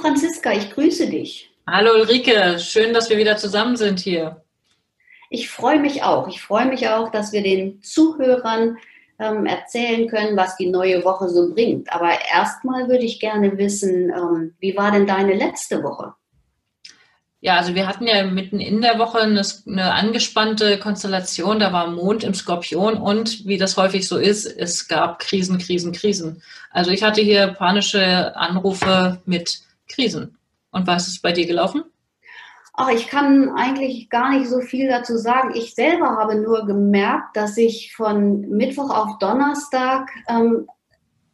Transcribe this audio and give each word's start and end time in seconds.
Franziska, 0.00 0.52
ich 0.52 0.70
grüße 0.70 1.08
dich. 1.08 1.50
Hallo 1.66 1.92
Ulrike, 1.94 2.58
schön, 2.58 2.94
dass 2.94 3.10
wir 3.10 3.18
wieder 3.18 3.36
zusammen 3.36 3.76
sind 3.76 4.00
hier. 4.00 4.42
Ich 5.30 5.50
freue 5.50 5.78
mich 5.78 6.02
auch. 6.02 6.28
Ich 6.28 6.40
freue 6.40 6.66
mich 6.66 6.88
auch, 6.88 7.10
dass 7.10 7.32
wir 7.32 7.42
den 7.42 7.82
Zuhörern 7.82 8.78
ähm, 9.18 9.44
erzählen 9.44 10.08
können, 10.08 10.36
was 10.36 10.56
die 10.56 10.70
neue 10.70 11.04
Woche 11.04 11.28
so 11.28 11.52
bringt. 11.52 11.92
Aber 11.92 12.10
erstmal 12.32 12.88
würde 12.88 13.04
ich 13.04 13.20
gerne 13.20 13.58
wissen, 13.58 14.10
ähm, 14.10 14.54
wie 14.60 14.76
war 14.76 14.92
denn 14.92 15.06
deine 15.06 15.34
letzte 15.34 15.82
Woche? 15.82 16.14
Ja, 17.40 17.56
also 17.56 17.74
wir 17.74 17.86
hatten 17.86 18.06
ja 18.06 18.24
mitten 18.24 18.58
in 18.58 18.80
der 18.80 18.98
Woche 18.98 19.18
eine, 19.18 19.42
eine, 19.66 19.92
angespannte 19.92 20.78
Konstellation. 20.78 21.60
Da 21.60 21.72
war 21.72 21.88
Mond 21.88 22.24
im 22.24 22.34
Skorpion 22.34 22.94
und 22.94 23.46
wie 23.46 23.58
das 23.58 23.76
häufig 23.76 24.08
so 24.08 24.16
ist, 24.16 24.46
es 24.46 24.88
gab 24.88 25.20
Krisen, 25.20 25.58
Krisen, 25.58 25.92
Krisen. 25.92 26.42
Also 26.70 26.90
ich 26.90 27.02
hatte 27.02 27.20
hier 27.20 27.48
panische 27.48 28.34
Anrufe 28.34 29.20
mit 29.24 29.60
Krisen. 29.88 30.38
Und 30.70 30.86
was 30.86 31.08
ist 31.08 31.22
bei 31.22 31.32
dir 31.32 31.46
gelaufen? 31.46 31.84
Ach, 32.80 32.90
ich 32.90 33.08
kann 33.08 33.50
eigentlich 33.56 34.08
gar 34.08 34.30
nicht 34.30 34.48
so 34.48 34.60
viel 34.60 34.88
dazu 34.88 35.16
sagen. 35.16 35.52
Ich 35.56 35.74
selber 35.74 36.16
habe 36.16 36.36
nur 36.36 36.64
gemerkt, 36.64 37.36
dass 37.36 37.56
ich 37.56 37.92
von 37.96 38.42
Mittwoch 38.42 38.90
auf 38.90 39.18
Donnerstag 39.18 40.08
ähm, 40.28 40.68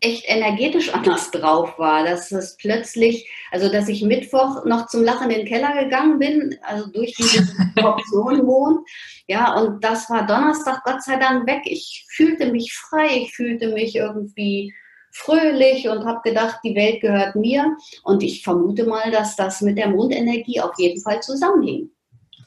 echt 0.00 0.24
energetisch 0.26 0.88
anders 0.94 1.30
drauf 1.30 1.78
war. 1.78 2.02
Dass 2.04 2.32
es 2.32 2.56
plötzlich, 2.56 3.28
also 3.50 3.70
dass 3.70 3.88
ich 3.88 4.02
Mittwoch 4.02 4.64
noch 4.64 4.86
zum 4.86 5.02
Lachen 5.02 5.30
in 5.30 5.40
den 5.40 5.46
Keller 5.46 5.84
gegangen 5.84 6.18
bin, 6.18 6.56
also 6.62 6.90
durch 6.90 7.12
diese 7.12 7.46
Option 7.82 8.46
Mond. 8.46 8.88
Ja, 9.26 9.54
und 9.54 9.84
das 9.84 10.08
war 10.08 10.26
Donnerstag 10.26 10.82
Gott 10.84 11.02
sei 11.02 11.16
Dank 11.16 11.46
weg. 11.46 11.60
Ich 11.64 12.06
fühlte 12.08 12.50
mich 12.52 12.72
frei, 12.72 13.18
ich 13.18 13.34
fühlte 13.34 13.68
mich 13.68 13.96
irgendwie 13.96 14.72
fröhlich 15.14 15.88
und 15.88 16.04
habe 16.04 16.20
gedacht, 16.28 16.58
die 16.64 16.74
Welt 16.74 17.00
gehört 17.00 17.36
mir. 17.36 17.76
Und 18.02 18.22
ich 18.22 18.42
vermute 18.42 18.84
mal, 18.84 19.10
dass 19.10 19.36
das 19.36 19.60
mit 19.60 19.78
der 19.78 19.88
Mondenergie 19.88 20.60
auf 20.60 20.72
jeden 20.76 21.00
Fall 21.00 21.22
zusammenhing. 21.22 21.90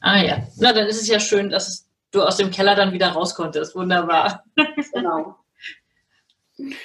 Ah 0.00 0.18
ja, 0.18 0.42
na 0.58 0.72
dann 0.72 0.86
ist 0.86 1.00
es 1.00 1.08
ja 1.08 1.18
schön, 1.18 1.48
dass 1.48 1.88
du 2.12 2.22
aus 2.22 2.36
dem 2.36 2.50
Keller 2.50 2.74
dann 2.74 2.92
wieder 2.92 3.08
raus 3.08 3.34
konntest. 3.34 3.74
Wunderbar. 3.74 4.44
Genau. 4.92 5.36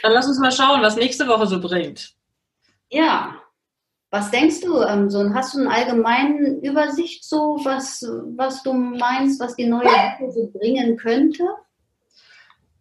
Dann 0.04 0.12
lass 0.12 0.28
uns 0.28 0.40
mal 0.40 0.52
schauen, 0.52 0.84
was 0.84 0.96
nächste 0.96 1.28
Woche 1.28 1.48
so 1.48 1.60
bringt. 1.60 2.14
Ja. 2.90 3.36
Was 4.12 4.30
denkst 4.30 4.62
du? 4.62 4.82
Ähm, 4.82 5.10
so, 5.10 5.34
hast 5.34 5.56
du 5.56 5.60
eine 5.60 5.72
allgemeine 5.72 6.60
Übersicht 6.62 7.24
so, 7.24 7.60
was, 7.64 8.06
was 8.36 8.62
du 8.62 8.74
meinst, 8.74 9.40
was 9.40 9.56
die 9.56 9.66
neue 9.66 9.86
Woche 9.86 10.32
so 10.32 10.52
bringen 10.52 10.96
könnte? 10.98 11.44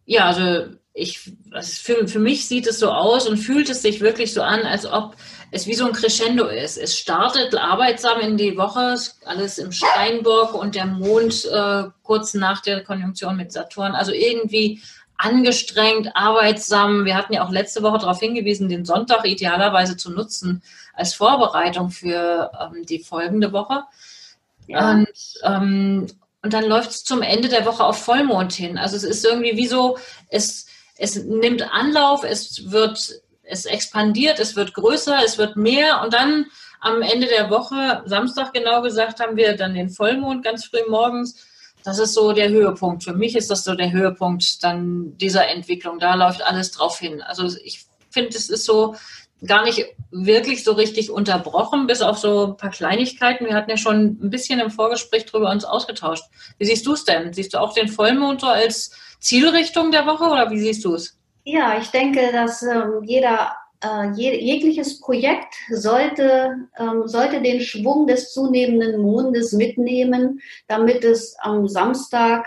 Ja, 0.05 0.27
also 0.27 0.75
ich, 0.93 1.31
für, 1.61 2.07
für 2.07 2.19
mich 2.19 2.47
sieht 2.47 2.67
es 2.67 2.79
so 2.79 2.91
aus 2.91 3.27
und 3.27 3.37
fühlt 3.37 3.69
es 3.69 3.81
sich 3.81 3.99
wirklich 4.01 4.33
so 4.33 4.43
an, 4.43 4.61
als 4.61 4.85
ob 4.85 5.15
es 5.49 5.65
wie 5.65 5.73
so 5.73 5.85
ein 5.85 5.93
Crescendo 5.93 6.45
ist. 6.45 6.77
Es 6.77 6.97
startet 6.97 7.55
arbeitsam 7.55 8.19
in 8.21 8.37
die 8.37 8.57
Woche, 8.57 8.95
alles 9.25 9.57
im 9.57 9.71
Steinbock 9.71 10.53
und 10.53 10.75
der 10.75 10.85
Mond 10.85 11.45
äh, 11.45 11.85
kurz 12.03 12.35
nach 12.35 12.61
der 12.61 12.83
Konjunktion 12.83 13.35
mit 13.35 13.51
Saturn. 13.51 13.95
Also 13.95 14.11
irgendwie 14.11 14.81
angestrengt, 15.17 16.15
arbeitsam. 16.15 17.05
Wir 17.05 17.15
hatten 17.15 17.33
ja 17.33 17.45
auch 17.45 17.51
letzte 17.51 17.81
Woche 17.81 17.99
darauf 17.99 18.19
hingewiesen, 18.19 18.69
den 18.69 18.85
Sonntag 18.85 19.25
idealerweise 19.25 19.97
zu 19.97 20.11
nutzen 20.11 20.61
als 20.93 21.15
Vorbereitung 21.15 21.89
für 21.89 22.51
ähm, 22.59 22.85
die 22.85 22.99
folgende 22.99 23.51
Woche. 23.51 23.83
Ja. 24.67 24.91
Und 24.91 25.07
ähm, 25.43 26.07
und 26.43 26.51
dann 26.51 26.65
läuft 26.65 26.89
es 26.89 27.03
zum 27.05 27.21
Ende 27.21 27.47
der 27.47 27.65
Woche 27.65 27.85
auf 27.85 28.03
Vollmond 28.03 28.51
hin. 28.51 28.77
Also 28.77 28.97
es 28.97 29.03
ist 29.03 29.23
irgendwie 29.23 29.55
wie 29.55 29.65
so, 29.65 29.97
es, 30.27 30.67
es 30.97 31.15
nimmt 31.15 31.61
Anlauf, 31.73 32.23
es 32.23 32.71
wird, 32.71 33.21
es 33.43 33.65
expandiert, 33.65 34.39
es 34.39 34.55
wird 34.55 34.73
größer, 34.73 35.19
es 35.23 35.37
wird 35.37 35.55
mehr 35.55 36.01
und 36.01 36.13
dann 36.13 36.45
am 36.79 37.01
Ende 37.01 37.27
der 37.27 37.49
Woche, 37.49 38.03
Samstag 38.05 38.53
genau 38.53 38.81
gesagt, 38.81 39.19
haben 39.19 39.37
wir 39.37 39.55
dann 39.55 39.73
den 39.73 39.89
Vollmond 39.89 40.43
ganz 40.43 40.65
früh 40.65 40.81
morgens. 40.89 41.47
Das 41.83 41.97
ist 41.97 42.13
so 42.13 42.31
der 42.31 42.49
Höhepunkt. 42.49 43.03
Für 43.03 43.13
mich 43.13 43.35
ist 43.35 43.49
das 43.49 43.63
so 43.63 43.75
der 43.75 43.91
Höhepunkt 43.91 44.63
dann 44.63 45.17
dieser 45.17 45.47
Entwicklung. 45.49 45.99
Da 45.99 46.15
läuft 46.15 46.41
alles 46.41 46.71
drauf 46.71 46.99
hin. 46.99 47.21
Also 47.21 47.45
ich 47.63 47.85
finde, 48.09 48.29
es 48.37 48.49
ist 48.49 48.65
so 48.65 48.95
gar 49.45 49.63
nicht 49.63 49.85
wirklich 50.11 50.63
so 50.63 50.73
richtig 50.73 51.09
unterbrochen, 51.09 51.87
bis 51.87 52.01
auf 52.01 52.17
so 52.17 52.47
ein 52.47 52.57
paar 52.57 52.69
Kleinigkeiten. 52.69 53.45
Wir 53.45 53.55
hatten 53.55 53.69
ja 53.69 53.77
schon 53.77 54.17
ein 54.21 54.29
bisschen 54.29 54.59
im 54.59 54.69
Vorgespräch 54.69 55.25
drüber 55.25 55.49
uns 55.49 55.65
ausgetauscht. 55.65 56.25
Wie 56.57 56.65
siehst 56.65 56.85
du 56.85 56.93
es 56.93 57.03
denn? 57.03 57.33
Siehst 57.33 57.53
du 57.53 57.59
auch 57.59 57.73
den 57.73 57.87
Vollmond 57.87 58.41
so 58.41 58.47
als 58.47 58.91
Zielrichtung 59.19 59.91
der 59.91 60.05
Woche 60.05 60.25
oder 60.25 60.49
wie 60.51 60.59
siehst 60.59 60.85
du 60.85 60.95
es? 60.95 61.17
Ja, 61.45 61.77
ich 61.77 61.87
denke, 61.87 62.31
dass 62.31 62.63
ähm, 62.63 63.01
jeder 63.03 63.53
äh, 63.83 64.11
je, 64.15 64.39
jegliches 64.39 64.99
Projekt 64.99 65.55
sollte, 65.69 66.55
ähm, 66.77 67.07
sollte 67.07 67.41
den 67.41 67.59
Schwung 67.59 68.07
des 68.07 68.33
zunehmenden 68.33 69.01
Mondes 69.01 69.51
mitnehmen, 69.51 70.39
damit 70.67 71.03
es 71.03 71.35
am 71.39 71.67
Samstag 71.67 72.45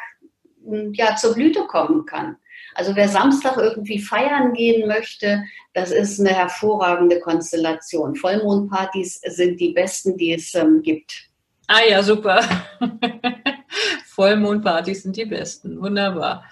ja, 0.93 1.15
zur 1.15 1.35
Blüte 1.35 1.67
kommen 1.67 2.07
kann. 2.07 2.37
Also 2.75 2.95
wer 2.95 3.09
Samstag 3.09 3.57
irgendwie 3.57 3.99
feiern 3.99 4.53
gehen 4.53 4.87
möchte, 4.89 5.43
das 5.73 5.91
ist 5.91 6.21
eine 6.21 6.31
hervorragende 6.31 7.21
Konstellation. 7.21 8.17
Vollmondpartys 8.17 9.21
sind 9.27 9.61
die 9.61 9.73
besten, 9.73 10.17
die 10.17 10.33
es 10.35 10.55
ähm, 10.55 10.83
gibt. 10.83 11.29
Ah 11.69 11.83
ja, 11.89 12.03
super. 12.03 12.43
Vollmondpartys 14.07 15.03
sind 15.03 15.17
die 15.17 15.25
besten. 15.25 15.81
Wunderbar 15.81 16.45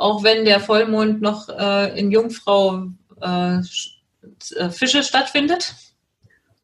auch 0.00 0.22
wenn 0.22 0.46
der 0.46 0.60
Vollmond 0.60 1.20
noch 1.20 1.48
äh, 1.50 1.98
in 1.98 2.10
Jungfrau 2.10 2.88
äh, 3.20 3.58
äh, 3.58 4.70
Fische 4.70 5.02
stattfindet? 5.02 5.74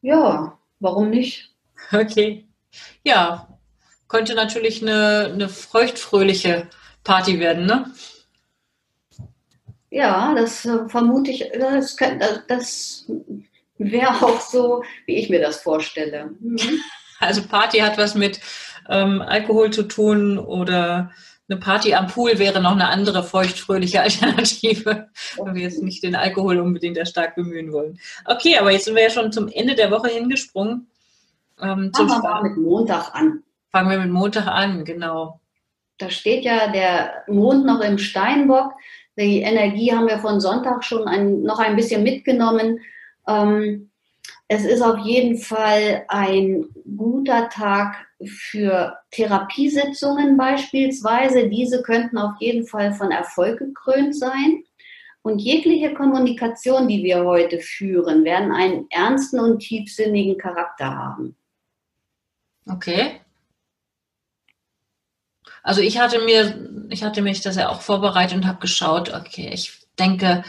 Ja, 0.01 0.57
warum 0.79 1.11
nicht? 1.11 1.51
Okay. 1.91 2.47
Ja, 3.03 3.47
könnte 4.07 4.33
natürlich 4.33 4.81
eine, 4.81 5.29
eine 5.31 5.49
feuchtfröhliche 5.49 6.67
Party 7.03 7.39
werden, 7.39 7.67
ne? 7.67 7.91
Ja, 9.89 10.33
das 10.35 10.65
äh, 10.65 10.87
vermute 10.89 11.31
ich, 11.31 11.49
das, 11.57 11.95
das, 11.95 12.41
das 12.47 13.05
wäre 13.77 14.09
auch 14.25 14.41
so, 14.41 14.83
wie 15.05 15.15
ich 15.15 15.29
mir 15.29 15.41
das 15.41 15.61
vorstelle. 15.61 16.31
Mhm. 16.39 16.59
Also 17.19 17.41
Party 17.41 17.79
hat 17.79 17.97
was 17.97 18.13
mit 18.13 18.39
ähm, 18.87 19.23
Alkohol 19.23 19.71
zu 19.71 19.81
tun 19.81 20.37
oder 20.37 21.11
eine 21.49 21.59
Party 21.59 21.95
am 21.95 22.05
Pool 22.05 22.37
wäre 22.37 22.61
noch 22.61 22.73
eine 22.73 22.89
andere 22.89 23.23
feuchtfröhliche 23.23 24.01
Alternative, 24.03 25.09
wenn 25.37 25.55
wir 25.55 25.63
jetzt 25.63 25.81
nicht 25.81 26.03
den 26.03 26.15
Alkohol 26.15 26.59
unbedingt 26.59 26.99
stark 27.07 27.35
bemühen 27.35 27.71
wollen. 27.71 27.99
Okay, 28.25 28.57
aber 28.57 28.71
jetzt 28.71 28.85
sind 28.85 28.95
wir 28.95 29.03
ja 29.03 29.09
schon 29.09 29.31
zum 29.31 29.47
Ende 29.47 29.73
der 29.73 29.89
Woche 29.89 30.09
hingesprungen. 30.09 30.87
Ähm, 31.59 31.91
Fangen 31.93 32.21
wir 32.21 32.43
mit 32.43 32.57
Montag 32.57 33.15
an. 33.15 33.43
Fangen 33.71 33.89
wir 33.89 33.99
mit 33.99 34.11
Montag 34.11 34.45
an, 34.47 34.85
genau. 34.85 35.39
Da 35.97 36.09
steht 36.09 36.45
ja 36.45 36.67
der 36.67 37.23
Mond 37.27 37.65
noch 37.65 37.81
im 37.81 37.97
Steinbock. 37.97 38.73
Die 39.17 39.41
Energie 39.41 39.91
haben 39.91 40.07
wir 40.07 40.19
von 40.19 40.39
Sonntag 40.39 40.83
schon 40.83 41.07
ein, 41.07 41.41
noch 41.41 41.59
ein 41.59 41.75
bisschen 41.75 42.03
mitgenommen. 42.03 42.79
Ähm, 43.27 43.89
es 44.47 44.63
ist 44.63 44.81
auf 44.81 44.99
jeden 44.99 45.37
Fall 45.37 46.05
ein 46.07 46.65
guter 46.95 47.49
Tag 47.49 48.07
für 48.25 48.97
Therapiesitzungen 49.11 50.37
beispielsweise. 50.37 51.49
Diese 51.49 51.81
könnten 51.81 52.17
auf 52.17 52.35
jeden 52.39 52.65
Fall 52.65 52.93
von 52.93 53.11
Erfolg 53.11 53.59
gekrönt 53.59 54.15
sein. 54.15 54.63
Und 55.21 55.39
jegliche 55.39 55.93
Kommunikation, 55.93 56.87
die 56.87 57.03
wir 57.03 57.25
heute 57.25 57.59
führen, 57.59 58.23
werden 58.23 58.53
einen 58.53 58.85
ernsten 58.89 59.39
und 59.39 59.59
tiefsinnigen 59.59 60.37
Charakter 60.37 60.95
haben. 60.95 61.35
Okay. 62.69 63.19
Also 65.63 65.81
ich 65.81 65.99
hatte 65.99 66.19
mir, 66.19 66.69
ich 66.89 67.03
hatte 67.03 67.21
mich 67.21 67.41
das 67.41 67.55
ja 67.55 67.69
auch 67.69 67.81
vorbereitet 67.81 68.37
und 68.37 68.47
habe 68.47 68.59
geschaut, 68.59 69.13
okay, 69.13 69.49
ich 69.53 69.73
denke, 69.99 70.43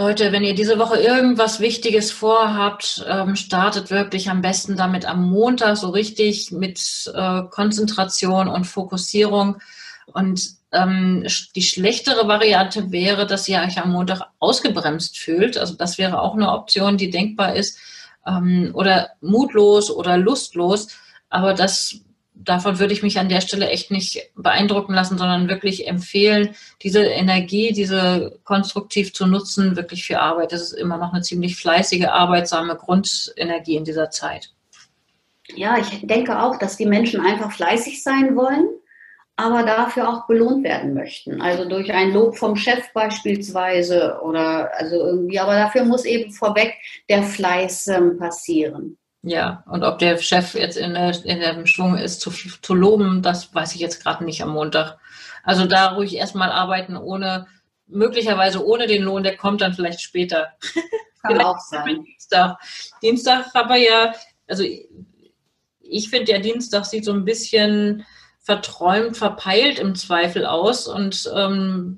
Leute, 0.00 0.32
wenn 0.32 0.44
ihr 0.44 0.54
diese 0.54 0.78
Woche 0.78 0.98
irgendwas 0.98 1.60
Wichtiges 1.60 2.10
vorhabt, 2.10 3.04
ähm, 3.06 3.36
startet 3.36 3.90
wirklich 3.90 4.30
am 4.30 4.40
besten 4.40 4.74
damit 4.76 5.04
am 5.04 5.28
Montag 5.28 5.76
so 5.76 5.90
richtig 5.90 6.52
mit 6.52 6.80
äh, 7.14 7.42
Konzentration 7.50 8.48
und 8.48 8.64
Fokussierung. 8.64 9.58
Und 10.06 10.40
ähm, 10.72 11.26
die 11.54 11.62
schlechtere 11.62 12.26
Variante 12.28 12.90
wäre, 12.92 13.26
dass 13.26 13.46
ihr 13.46 13.60
euch 13.60 13.78
am 13.78 13.92
Montag 13.92 14.22
ausgebremst 14.38 15.18
fühlt. 15.18 15.58
Also 15.58 15.74
das 15.74 15.98
wäre 15.98 16.22
auch 16.22 16.34
eine 16.34 16.50
Option, 16.50 16.96
die 16.96 17.10
denkbar 17.10 17.54
ist. 17.56 17.78
Ähm, 18.26 18.70
oder 18.72 19.10
mutlos 19.20 19.90
oder 19.90 20.16
lustlos. 20.16 20.88
Aber 21.28 21.52
das 21.52 21.96
davon 22.44 22.78
würde 22.78 22.92
ich 22.92 23.02
mich 23.02 23.18
an 23.18 23.28
der 23.28 23.40
Stelle 23.40 23.68
echt 23.68 23.90
nicht 23.90 24.30
beeindrucken 24.34 24.94
lassen, 24.94 25.18
sondern 25.18 25.48
wirklich 25.48 25.86
empfehlen, 25.86 26.54
diese 26.82 27.02
Energie, 27.02 27.72
diese 27.72 28.38
konstruktiv 28.44 29.12
zu 29.12 29.26
nutzen, 29.26 29.76
wirklich 29.76 30.06
für 30.06 30.20
Arbeit. 30.20 30.52
Das 30.52 30.62
ist 30.62 30.72
immer 30.72 30.96
noch 30.96 31.12
eine 31.12 31.22
ziemlich 31.22 31.56
fleißige, 31.56 32.06
arbeitsame 32.06 32.76
Grundenergie 32.76 33.76
in 33.76 33.84
dieser 33.84 34.10
Zeit. 34.10 34.50
Ja, 35.56 35.78
ich 35.78 36.06
denke 36.06 36.40
auch, 36.40 36.58
dass 36.58 36.76
die 36.76 36.86
Menschen 36.86 37.20
einfach 37.20 37.52
fleißig 37.52 38.02
sein 38.02 38.36
wollen, 38.36 38.68
aber 39.36 39.64
dafür 39.64 40.08
auch 40.08 40.26
belohnt 40.26 40.64
werden 40.64 40.94
möchten. 40.94 41.40
Also 41.40 41.68
durch 41.68 41.92
ein 41.92 42.12
Lob 42.12 42.36
vom 42.36 42.56
Chef 42.56 42.92
beispielsweise 42.92 44.20
oder 44.22 44.70
also 44.76 44.96
irgendwie, 44.96 45.38
aber 45.38 45.54
dafür 45.54 45.84
muss 45.84 46.04
eben 46.04 46.30
vorweg 46.32 46.74
der 47.08 47.22
Fleiß 47.22 47.88
ähm, 47.88 48.18
passieren. 48.18 48.96
Ja, 49.22 49.64
und 49.66 49.84
ob 49.84 49.98
der 49.98 50.16
Chef 50.18 50.54
jetzt 50.54 50.76
in, 50.76 50.94
der, 50.94 51.24
in 51.24 51.40
dem 51.40 51.66
Schwung 51.66 51.98
ist, 51.98 52.20
zu, 52.20 52.30
zu 52.30 52.74
loben, 52.74 53.20
das 53.20 53.54
weiß 53.54 53.74
ich 53.74 53.80
jetzt 53.80 54.02
gerade 54.02 54.24
nicht 54.24 54.42
am 54.42 54.50
Montag. 54.50 54.98
Also 55.42 55.66
da 55.66 55.92
ruhig 55.92 56.16
erstmal 56.16 56.50
arbeiten, 56.50 56.96
ohne, 56.96 57.46
möglicherweise 57.86 58.64
ohne 58.64 58.86
den 58.86 59.02
Lohn, 59.02 59.22
der 59.22 59.36
kommt 59.36 59.60
dann 59.60 59.74
vielleicht 59.74 60.00
später. 60.00 60.52
Kann 60.60 60.82
vielleicht 61.32 61.46
auch 61.46 61.58
sein. 61.58 62.02
Dienstag. 62.02 62.58
Dienstag 63.02 63.46
aber 63.54 63.76
ja, 63.76 64.14
also 64.48 64.64
ich 65.80 66.08
finde 66.08 66.32
ja, 66.32 66.38
Dienstag 66.38 66.86
sieht 66.86 67.04
so 67.04 67.12
ein 67.12 67.24
bisschen 67.24 68.06
verträumt, 68.40 69.18
verpeilt 69.18 69.78
im 69.78 69.94
Zweifel 69.94 70.46
aus 70.46 70.88
und 70.88 71.30
ähm, 71.34 71.96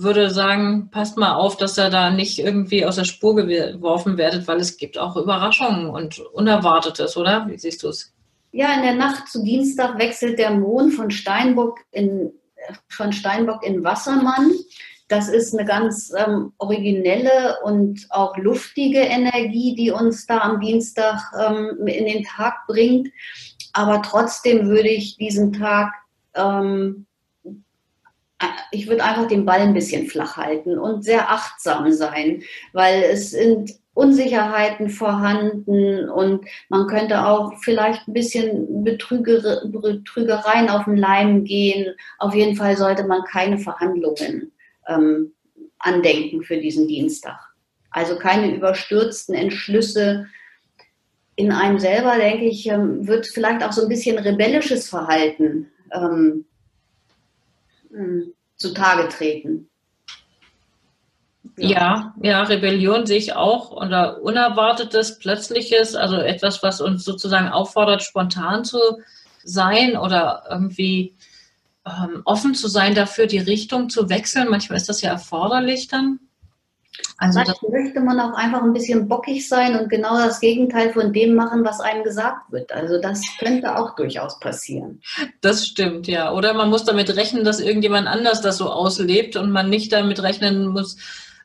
würde 0.00 0.30
sagen, 0.30 0.90
passt 0.90 1.16
mal 1.16 1.34
auf, 1.34 1.56
dass 1.56 1.76
er 1.76 1.90
da 1.90 2.10
nicht 2.10 2.38
irgendwie 2.38 2.86
aus 2.86 2.96
der 2.96 3.04
Spur 3.04 3.34
geworfen 3.34 4.16
werdet, 4.16 4.46
weil 4.46 4.58
es 4.58 4.76
gibt 4.76 4.96
auch 4.96 5.16
Überraschungen 5.16 5.90
und 5.90 6.20
Unerwartetes, 6.20 7.16
oder? 7.16 7.46
Wie 7.48 7.58
siehst 7.58 7.82
du 7.82 7.88
es? 7.88 8.12
Ja, 8.52 8.74
in 8.74 8.82
der 8.82 8.94
Nacht 8.94 9.28
zu 9.28 9.42
Dienstag 9.42 9.98
wechselt 9.98 10.38
der 10.38 10.52
Mond 10.52 10.94
von 10.94 11.10
Steinbock 11.10 11.80
in, 11.90 12.30
von 12.88 13.12
Steinbock 13.12 13.64
in 13.64 13.82
Wassermann. 13.82 14.52
Das 15.08 15.28
ist 15.28 15.54
eine 15.54 15.66
ganz 15.66 16.12
ähm, 16.16 16.52
originelle 16.58 17.56
und 17.64 18.06
auch 18.10 18.36
luftige 18.36 19.00
Energie, 19.00 19.74
die 19.74 19.90
uns 19.90 20.26
da 20.26 20.38
am 20.38 20.60
Dienstag 20.60 21.20
ähm, 21.38 21.86
in 21.86 22.04
den 22.06 22.24
Tag 22.24 22.66
bringt. 22.66 23.08
Aber 23.72 24.00
trotzdem 24.02 24.68
würde 24.68 24.90
ich 24.90 25.16
diesen 25.16 25.52
Tag 25.52 25.92
ähm, 26.34 27.06
ich 28.70 28.88
würde 28.88 29.04
einfach 29.04 29.26
den 29.26 29.44
Ball 29.44 29.60
ein 29.60 29.74
bisschen 29.74 30.06
flach 30.06 30.36
halten 30.36 30.78
und 30.78 31.04
sehr 31.04 31.30
achtsam 31.30 31.92
sein, 31.92 32.42
weil 32.72 33.02
es 33.02 33.30
sind 33.30 33.72
Unsicherheiten 33.94 34.90
vorhanden 34.90 36.08
und 36.08 36.44
man 36.68 36.86
könnte 36.86 37.26
auch 37.26 37.52
vielleicht 37.60 38.06
ein 38.06 38.12
bisschen 38.12 38.84
Betrüger, 38.84 39.62
Betrügereien 39.66 40.68
auf 40.68 40.84
den 40.84 40.96
Leim 40.96 41.42
gehen. 41.42 41.94
Auf 42.18 42.32
jeden 42.32 42.54
Fall 42.54 42.76
sollte 42.76 43.04
man 43.04 43.24
keine 43.24 43.58
Verhandlungen 43.58 44.52
ähm, 44.86 45.32
andenken 45.80 46.44
für 46.44 46.58
diesen 46.58 46.86
Dienstag. 46.86 47.40
Also 47.90 48.16
keine 48.18 48.54
überstürzten 48.54 49.34
Entschlüsse. 49.34 50.26
In 51.34 51.50
einem 51.50 51.80
selber, 51.80 52.16
denke 52.18 52.44
ich, 52.44 52.68
ähm, 52.68 53.08
wird 53.08 53.26
vielleicht 53.26 53.64
auch 53.64 53.72
so 53.72 53.82
ein 53.82 53.88
bisschen 53.88 54.18
rebellisches 54.18 54.88
Verhalten 54.88 55.72
ähm, 55.92 56.44
hm, 57.90 58.32
zutage 58.56 59.08
treten. 59.08 59.68
Ja. 61.56 61.68
ja, 61.68 62.14
ja, 62.22 62.42
Rebellion 62.44 63.06
sehe 63.06 63.18
ich 63.18 63.34
auch 63.34 63.72
oder 63.72 64.22
Unerwartetes, 64.22 65.18
Plötzliches, 65.18 65.94
also 65.96 66.16
etwas, 66.16 66.62
was 66.62 66.80
uns 66.80 67.04
sozusagen 67.04 67.48
auffordert, 67.48 68.02
spontan 68.02 68.64
zu 68.64 68.78
sein 69.42 69.96
oder 69.96 70.44
irgendwie 70.48 71.16
ähm, 71.84 72.22
offen 72.24 72.54
zu 72.54 72.68
sein 72.68 72.94
dafür, 72.94 73.26
die 73.26 73.38
Richtung 73.38 73.88
zu 73.88 74.08
wechseln. 74.08 74.48
Manchmal 74.48 74.76
ist 74.76 74.88
das 74.88 75.02
ja 75.02 75.10
erforderlich 75.10 75.88
dann. 75.88 76.20
Also 77.18 77.40
das 77.42 77.60
möchte 77.68 78.00
man 78.00 78.20
auch 78.20 78.34
einfach 78.34 78.62
ein 78.62 78.72
bisschen 78.72 79.08
bockig 79.08 79.48
sein 79.48 79.78
und 79.78 79.88
genau 79.88 80.16
das 80.18 80.40
Gegenteil 80.40 80.92
von 80.92 81.12
dem 81.12 81.34
machen, 81.34 81.64
was 81.64 81.80
einem 81.80 82.04
gesagt 82.04 82.52
wird. 82.52 82.70
Also 82.72 83.00
das 83.00 83.22
könnte 83.38 83.76
auch 83.76 83.96
durchaus 83.96 84.38
passieren. 84.38 85.00
Das 85.40 85.66
stimmt, 85.66 86.06
ja. 86.06 86.32
Oder 86.32 86.54
man 86.54 86.70
muss 86.70 86.84
damit 86.84 87.14
rechnen, 87.16 87.44
dass 87.44 87.60
irgendjemand 87.60 88.06
anders 88.06 88.40
das 88.40 88.58
so 88.58 88.70
auslebt 88.70 89.36
und 89.36 89.50
man 89.50 89.68
nicht 89.68 89.92
damit 89.92 90.22
rechnen 90.22 90.68
muss, 90.68 90.96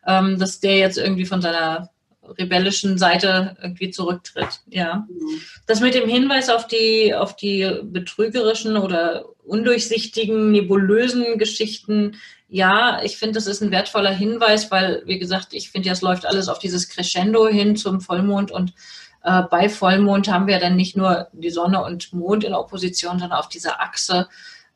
ähm, 0.06 0.38
dass 0.38 0.60
der 0.60 0.78
jetzt 0.78 0.98
irgendwie 0.98 1.26
von 1.26 1.42
seiner 1.42 1.90
rebellischen 2.38 2.98
Seite 2.98 3.58
irgendwie 3.62 3.90
zurücktritt. 3.90 4.62
Ja. 4.70 5.08
Mhm. 5.10 5.42
Das 5.66 5.82
mit 5.82 5.94
dem 5.94 6.08
Hinweis 6.08 6.50
auf 6.50 6.68
die, 6.68 7.14
auf 7.14 7.36
die 7.36 7.80
betrügerischen 7.84 8.78
oder 8.78 9.26
undurchsichtigen, 9.44 10.52
nebulösen 10.52 11.38
Geschichten, 11.38 12.16
ja, 12.54 13.02
ich 13.02 13.18
finde, 13.18 13.34
das 13.34 13.48
ist 13.48 13.64
ein 13.64 13.72
wertvoller 13.72 14.12
Hinweis, 14.12 14.70
weil, 14.70 15.02
wie 15.08 15.18
gesagt, 15.18 15.56
ich 15.56 15.72
finde, 15.72 15.88
ja, 15.88 15.94
es 15.94 16.04
läuft 16.04 16.28
alles 16.28 16.50
auf 16.50 16.60
dieses 16.60 16.88
Crescendo 16.88 17.48
hin 17.48 17.76
zum 17.76 18.00
Vollmond 18.00 18.52
und 18.52 18.76
äh, 19.24 19.42
bei 19.50 19.70
Vollmond 19.70 20.32
haben 20.32 20.46
wir 20.46 20.60
dann 20.60 20.76
nicht 20.76 20.96
nur 20.96 21.30
die 21.34 21.50
Sonne 21.50 21.84
und 21.84 22.14
Mond 22.14 22.44
in 22.44 22.54
Opposition, 22.54 23.18
sondern 23.18 23.40
auf 23.40 23.50
dieser 23.50 23.82
Achse 23.82 24.28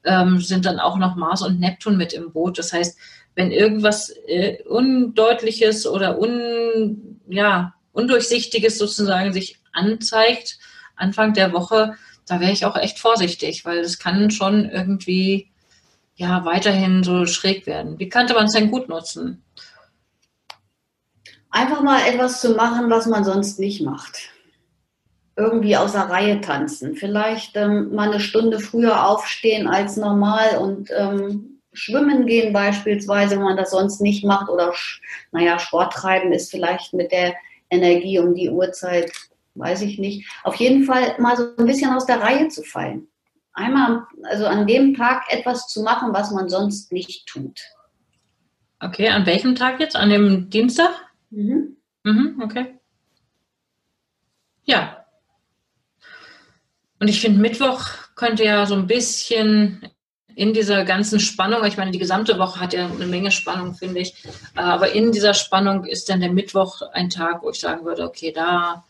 ähm, 0.04 0.42
sind 0.42 0.66
dann 0.66 0.80
auch 0.80 0.98
noch 0.98 1.16
Mars 1.16 1.44
und 1.44 1.60
Neptun 1.60 1.98
mit 1.98 2.14
im 2.14 2.32
Boot. 2.32 2.58
Das 2.58 2.74
heißt, 2.74 2.98
wenn 3.36 3.52
irgendwas 3.52 4.10
äh, 4.26 4.64
Undeutliches 4.64 5.86
oder 5.86 6.18
un, 6.18 7.22
ja, 7.30 7.76
Undurchsichtiges 7.92 8.80
sozusagen 8.80 9.34
sich 9.34 9.60
anzeigt, 9.72 10.58
Anfang 10.96 11.36
der 11.36 11.54
Woche, 11.54 11.94
da 12.26 12.40
wäre 12.40 12.54
ich 12.54 12.66
auch 12.66 12.76
echt 12.76 12.98
vorsichtig, 12.98 13.66
weil 13.66 13.78
es 13.78 14.00
kann 14.00 14.32
schon 14.32 14.68
irgendwie 14.68 15.52
ja 16.18 16.44
weiterhin 16.46 17.04
so 17.04 17.26
schräg 17.26 17.66
werden. 17.68 17.98
Wie 18.00 18.10
könnte 18.10 18.34
man 18.34 18.46
es 18.46 18.54
denn 18.54 18.72
gut 18.72 18.90
nutzen? 18.90 19.44
Einfach 21.50 21.82
mal 21.82 22.02
etwas 22.02 22.42
zu 22.42 22.56
machen, 22.56 22.90
was 22.90 23.06
man 23.06 23.24
sonst 23.24 23.60
nicht 23.60 23.82
macht. 23.82 24.30
Irgendwie 25.36 25.78
außer 25.78 26.02
Reihe 26.02 26.42
tanzen. 26.42 26.96
Vielleicht 26.96 27.56
ähm, 27.56 27.94
mal 27.94 28.10
eine 28.10 28.20
Stunde 28.20 28.60
früher 28.60 29.08
aufstehen 29.08 29.68
als 29.68 29.96
normal 29.96 30.58
und 30.58 30.90
ähm, 30.92 31.62
schwimmen 31.72 32.26
gehen 32.26 32.52
beispielsweise, 32.52 33.36
wenn 33.36 33.44
man 33.44 33.58
das 33.58 33.70
sonst 33.70 34.02
nicht 34.02 34.26
macht. 34.26 34.50
Oder, 34.50 34.74
naja, 35.32 35.60
Sport 35.60 35.94
treiben 35.94 36.34
ist 36.34 36.50
vielleicht 36.50 36.94
mit 36.94 37.12
der 37.12 37.36
Energie 37.70 38.18
um 38.18 38.34
die 38.34 38.50
Uhrzeit, 38.50 39.12
weiß 39.54 39.84
ich 39.84 40.00
nicht. 40.00 40.28
Auf 40.44 40.56
jeden 40.56 40.84
Fall 40.84 41.16
mal 41.20 41.38
so 41.38 41.56
ein 41.58 41.66
bisschen 41.66 41.94
aus 41.94 42.08
der 42.08 42.22
Reihe 42.22 42.48
zu 42.48 42.64
fallen 42.64 43.08
einmal, 43.58 44.06
also 44.24 44.46
an 44.46 44.68
dem 44.68 44.94
Tag 44.96 45.24
etwas 45.30 45.68
zu 45.68 45.82
machen, 45.82 46.14
was 46.14 46.32
man 46.32 46.48
sonst 46.48 46.92
nicht 46.92 47.28
tut. 47.28 47.60
Okay, 48.80 49.10
an 49.10 49.26
welchem 49.26 49.56
Tag 49.56 49.80
jetzt? 49.80 49.96
An 49.96 50.10
dem 50.10 50.50
Dienstag? 50.50 50.92
Mhm. 51.32 51.78
Mhm, 52.04 52.42
okay. 52.44 52.80
Ja. 54.64 55.06
Und 57.00 57.08
ich 57.08 57.20
finde, 57.20 57.40
Mittwoch 57.40 57.86
könnte 58.16 58.44
ja 58.44 58.66
so 58.66 58.76
ein 58.76 58.88
bisschen 58.88 59.82
in 60.36 60.54
dieser 60.54 60.86
ganzen 60.86 61.20
Spannung, 61.20 61.66
ich 61.66 61.78
meine, 61.78 61.90
die 61.90 61.98
gesamte 61.98 62.38
Woche 62.38 62.60
hat 62.60 62.74
ja 62.74 62.86
eine 62.86 63.08
Menge 63.08 63.32
Spannung, 63.32 63.74
finde 63.74 64.02
ich, 64.02 64.24
aber 64.56 64.92
in 64.92 65.12
dieser 65.12 65.34
Spannung 65.34 65.84
ist 65.84 66.10
dann 66.10 66.20
der 66.20 66.32
Mittwoch 66.32 66.84
ein 66.94 67.10
Tag, 67.10 67.42
wo 67.42 67.50
ich 67.50 67.60
sagen 67.60 67.86
würde, 67.86 68.04
okay, 68.04 68.32
da, 68.32 68.86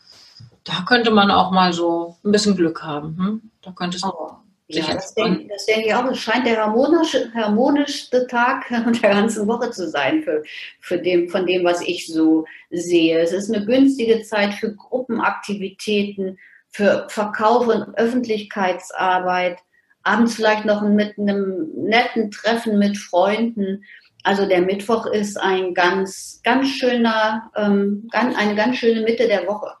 da 0.64 0.84
könnte 0.86 1.10
man 1.10 1.30
auch 1.30 1.50
mal 1.50 1.72
so 1.72 2.18
ein 2.22 2.32
bisschen 2.32 2.54
Glück 2.54 2.82
haben. 2.82 3.16
Hm? 3.16 3.50
Da 3.62 3.72
könnte 3.72 3.96
es 3.96 4.04
oh. 4.04 4.36
Ja, 4.70 4.92
das 4.92 5.14
denke, 5.14 5.48
das 5.48 5.64
denke, 5.64 5.88
ich 5.88 5.94
auch. 5.94 6.04
Es 6.10 6.18
scheint 6.18 6.46
der 6.46 6.58
harmonische, 6.58 7.32
harmonischste 7.34 8.26
Tag 8.26 8.68
der 9.02 9.10
ganzen 9.10 9.46
Woche 9.46 9.70
zu 9.70 9.88
sein 9.88 10.22
für, 10.22 10.42
für 10.80 10.98
dem, 10.98 11.30
von 11.30 11.46
dem, 11.46 11.64
was 11.64 11.80
ich 11.80 12.06
so 12.06 12.44
sehe. 12.70 13.18
Es 13.18 13.32
ist 13.32 13.52
eine 13.52 13.64
günstige 13.64 14.22
Zeit 14.22 14.52
für 14.54 14.74
Gruppenaktivitäten, 14.74 16.38
für 16.68 17.06
Verkauf 17.08 17.66
und 17.66 17.96
Öffentlichkeitsarbeit, 17.96 19.58
abends 20.02 20.34
vielleicht 20.34 20.66
noch 20.66 20.82
mit 20.82 21.18
einem 21.18 21.68
netten 21.74 22.30
Treffen 22.30 22.78
mit 22.78 22.98
Freunden. 22.98 23.84
Also 24.22 24.46
der 24.46 24.60
Mittwoch 24.60 25.06
ist 25.06 25.40
ein 25.40 25.72
ganz, 25.72 26.40
ganz 26.44 26.68
schöner, 26.68 27.50
ähm, 27.56 28.06
ganz, 28.12 28.36
eine 28.36 28.54
ganz 28.54 28.76
schöne 28.76 29.00
Mitte 29.00 29.26
der 29.28 29.46
Woche. 29.46 29.72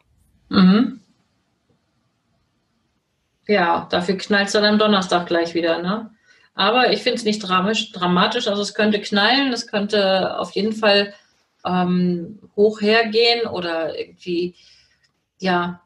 Mhm. 0.48 0.97
Ja, 3.48 3.86
dafür 3.90 4.16
knallt 4.18 4.48
es 4.48 4.52
dann 4.52 4.64
am 4.64 4.78
Donnerstag 4.78 5.26
gleich 5.26 5.54
wieder, 5.54 5.80
ne? 5.80 6.10
Aber 6.54 6.92
ich 6.92 7.02
finde 7.02 7.18
es 7.18 7.24
nicht 7.24 7.40
dramatisch, 7.40 7.92
dramatisch. 7.92 8.46
Also 8.48 8.62
es 8.62 8.74
könnte 8.74 9.00
knallen, 9.00 9.52
es 9.52 9.66
könnte 9.66 10.38
auf 10.38 10.52
jeden 10.52 10.72
Fall 10.72 11.14
ähm, 11.64 12.40
hoch 12.56 12.80
hergehen 12.80 13.46
oder 13.46 13.98
irgendwie, 13.98 14.54
ja, 15.38 15.80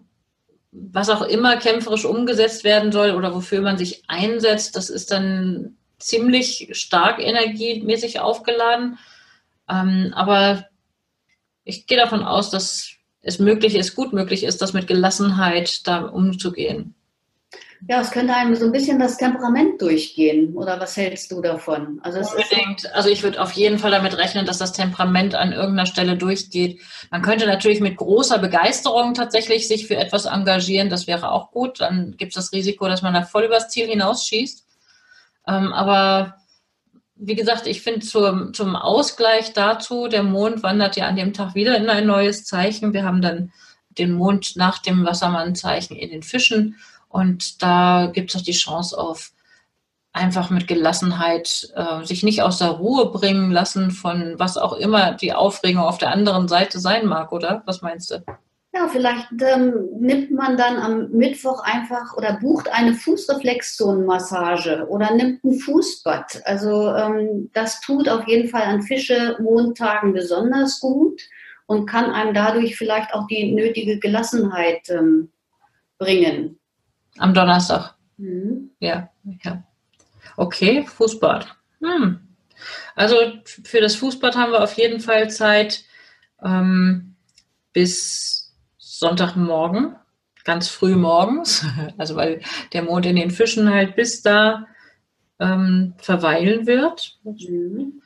was 0.73 1.11
auch 1.11 1.23
immer 1.23 1.57
kämpferisch 1.59 2.05
umgesetzt 2.05 2.65
werden 2.65 2.91
soll 2.91 3.13
oder 3.13 3.35
wofür 3.35 3.61
man 3.61 3.79
sich 3.79 4.03
einsetzt, 4.09 4.75
das 4.75 4.91
ist 4.91 5.13
dann 5.13 5.77
ziemlich 5.99 6.71
stark 6.73 7.21
energiemäßig 7.21 8.21
aufgeladen. 8.21 8.99
Ähm, 9.69 10.13
aber 10.17 10.67
ich 11.65 11.87
gehe 11.87 11.99
davon 11.99 12.25
aus, 12.25 12.51
dass 12.51 12.93
es 13.21 13.39
möglich 13.39 13.77
ist, 13.77 13.95
gut 13.95 14.13
möglich 14.13 14.43
ist, 14.45 14.63
das 14.63 14.73
mit 14.73 14.87
Gelassenheit 14.89 15.87
da 15.87 16.07
umzugehen. 16.07 16.95
Ja, 17.89 18.01
es 18.01 18.13
könnte 18.13 18.35
einem 18.35 18.55
so 18.55 18.67
ein 18.67 18.73
bisschen 18.73 19.01
das 19.01 19.17
Temperament 19.17 19.83
durchgehen. 19.83 20.55
Oder 20.55 20.79
was 20.79 20.97
hältst 20.97 21.33
du 21.33 21.41
davon? 21.41 21.99
Also, 22.03 22.21
Unbedingt. 22.21 22.93
also 22.95 23.09
ich 23.09 23.25
würde 23.25 23.43
auf 23.43 23.53
jeden 23.53 23.79
Fall 23.79 23.91
damit 23.91 24.17
rechnen, 24.17 24.47
dass 24.47 24.59
das 24.59 24.73
Temperament 24.73 25.35
an 25.35 25.53
irgendeiner 25.53 25.87
Stelle 25.87 26.17
durchgeht. 26.17 26.81
Man 27.11 27.23
könnte 27.23 27.47
natürlich 27.47 27.81
mit 27.81 27.97
großer 27.97 28.39
Begeisterung 28.39 29.15
tatsächlich 29.15 29.67
sich 29.67 29.89
für 29.89 29.97
etwas 29.97 30.27
engagieren. 30.27 30.91
Das 30.91 31.09
wäre 31.09 31.33
auch 31.33 31.51
gut. 31.51 31.81
Dann 31.81 32.17
gibt 32.17 32.31
es 32.33 32.37
das 32.37 32.53
Risiko, 32.53 32.87
dass 32.87 33.03
man 33.03 33.15
da 33.15 33.23
voll 33.23 33.45
übers 33.45 33.69
Ziel 33.69 33.89
hinausschießt. 33.89 34.65
Ähm, 35.49 35.73
aber 35.73 36.37
wie 37.17 37.35
gesagt, 37.35 37.67
ich 37.67 37.83
finde 37.83 38.07
zum, 38.07 38.55
zum 38.55 38.77
Ausgleich 38.77 39.55
dazu, 39.55 40.07
der 40.07 40.23
Mond 40.23 40.63
wandert 40.63 40.97
ja 40.97 41.07
an 41.07 41.17
dem 41.17 41.33
Tag 41.33 41.57
wieder 41.57 41.77
in 41.77 41.89
ein 41.89 42.07
neues 42.07 42.45
Zeichen. 42.45 42.93
Wir 42.93 43.05
haben 43.05 43.23
dann 43.23 43.53
den 43.99 44.13
Mond 44.13 44.57
nach 44.57 44.79
dem 44.79 45.05
Wassermannzeichen 45.05 45.97
in 45.97 46.11
den 46.11 46.23
Fischen 46.23 46.77
und 47.13 47.63
da 47.63 48.11
gibt 48.13 48.31
es 48.31 48.41
auch 48.41 48.45
die 48.45 48.53
Chance 48.53 48.99
auf 48.99 49.33
einfach 50.13 50.51
mit 50.51 50.67
Gelassenheit 50.67 51.73
äh, 51.75 52.05
sich 52.05 52.23
nicht 52.23 52.43
aus 52.43 52.59
der 52.59 52.69
Ruhe 52.69 53.11
bringen 53.11 53.51
lassen 53.51 53.91
von 53.91 54.35
was 54.39 54.59
auch 54.59 54.75
immer 54.75 55.13
die 55.13 55.33
Aufregung 55.33 55.83
auf 55.83 55.99
der 55.99 56.11
anderen 56.11 56.49
Seite 56.49 56.81
sein 56.81 57.07
mag, 57.07 57.33
oder? 57.33 57.63
Was 57.67 57.83
meinst 57.83 58.11
du? 58.11 58.23
Ja, 58.75 58.89
vielleicht 58.89 59.29
ähm, 59.43 59.89
nimmt 60.01 60.31
man 60.31 60.57
dann 60.57 60.79
am 60.79 61.11
Mittwoch 61.11 61.63
einfach 61.63 62.17
oder 62.17 62.39
bucht 62.41 62.73
eine 62.73 62.95
Fußreflexzonenmassage 62.95 64.87
oder 64.89 65.15
nimmt 65.15 65.45
ein 65.45 65.59
Fußbad. 65.59 66.41
Also 66.47 66.95
ähm, 66.95 67.51
das 67.53 67.83
tut 67.83 68.09
auf 68.09 68.27
jeden 68.27 68.49
Fall 68.49 68.63
an 68.63 68.81
Fische 68.81 69.37
Montagen 69.43 70.15
besonders 70.15 70.81
gut 70.81 71.21
und 71.67 71.85
kann 71.85 72.11
einem 72.11 72.33
dadurch 72.33 72.77
vielleicht 72.77 73.13
auch 73.13 73.27
die 73.27 73.53
nötige 73.53 73.99
Gelassenheit 73.99 74.89
ähm, 74.89 75.31
bringen. 75.99 76.59
Am 77.19 77.35
Donnerstag. 77.35 77.95
Mhm. 78.17 78.71
Ja, 78.81 79.11
ja. 79.45 79.63
Okay, 80.37 80.85
Fußbad. 80.87 81.47
Hm. 81.81 82.21
Also 82.95 83.17
für 83.65 83.81
das 83.81 83.97
Fußbad 83.97 84.37
haben 84.37 84.53
wir 84.53 84.63
auf 84.63 84.75
jeden 84.75 85.01
Fall 85.01 85.31
Zeit 85.31 85.85
ähm, 86.43 87.17
bis 87.73 88.55
Sonntagmorgen, 88.79 89.97
ganz 90.45 90.69
früh 90.69 90.95
morgens. 90.95 91.65
Also 91.99 92.17
weil 92.17 92.41
der 92.73 92.83
Mond 92.83 93.07
in 93.07 93.17
den 93.17 93.31
Fischen 93.31 93.73
halt 93.73 93.97
bis 93.97 94.23
da 94.23 94.67
ähm, 95.41 95.95
verweilen 95.99 96.67
wird. 96.67 97.19
Mhm. 97.25 98.03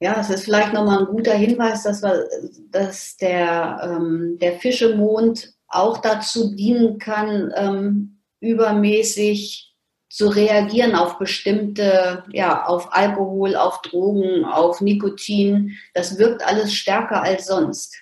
Ja, 0.00 0.20
es 0.20 0.28
ist 0.28 0.44
vielleicht 0.44 0.72
nochmal 0.72 0.98
ein 0.98 1.06
guter 1.06 1.34
Hinweis, 1.34 1.84
dass, 1.84 2.02
wir, 2.02 2.28
dass 2.70 3.16
der, 3.16 3.80
ähm, 3.82 4.38
der 4.38 4.58
Fischemond 4.58 5.53
auch 5.74 5.98
dazu 5.98 6.54
dienen 6.54 6.98
kann, 6.98 7.52
ähm, 7.56 8.20
übermäßig 8.40 9.74
zu 10.08 10.28
reagieren 10.28 10.94
auf 10.94 11.18
bestimmte, 11.18 12.22
ja, 12.30 12.66
auf 12.66 12.94
Alkohol, 12.94 13.56
auf 13.56 13.82
Drogen, 13.82 14.44
auf 14.44 14.80
Nikotin. 14.80 15.76
Das 15.92 16.18
wirkt 16.18 16.46
alles 16.46 16.72
stärker 16.72 17.22
als 17.22 17.46
sonst. 17.46 17.96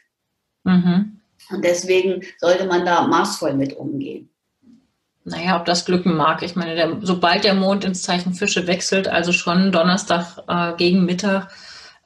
Mhm. 0.64 1.20
Und 1.50 1.64
deswegen 1.64 2.22
sollte 2.38 2.66
man 2.66 2.84
da 2.84 3.06
maßvoll 3.06 3.54
mit 3.54 3.74
umgehen. 3.74 4.28
Naja, 5.24 5.58
ob 5.58 5.64
das 5.64 5.84
glücken 5.84 6.16
mag. 6.16 6.42
Ich 6.42 6.56
meine, 6.56 6.74
der, 6.74 6.98
sobald 7.00 7.44
der 7.44 7.54
Mond 7.54 7.84
ins 7.84 8.02
Zeichen 8.02 8.34
Fische 8.34 8.66
wechselt, 8.66 9.08
also 9.08 9.32
schon 9.32 9.70
Donnerstag 9.70 10.38
äh, 10.48 10.76
gegen 10.76 11.04
Mittag, 11.04 11.50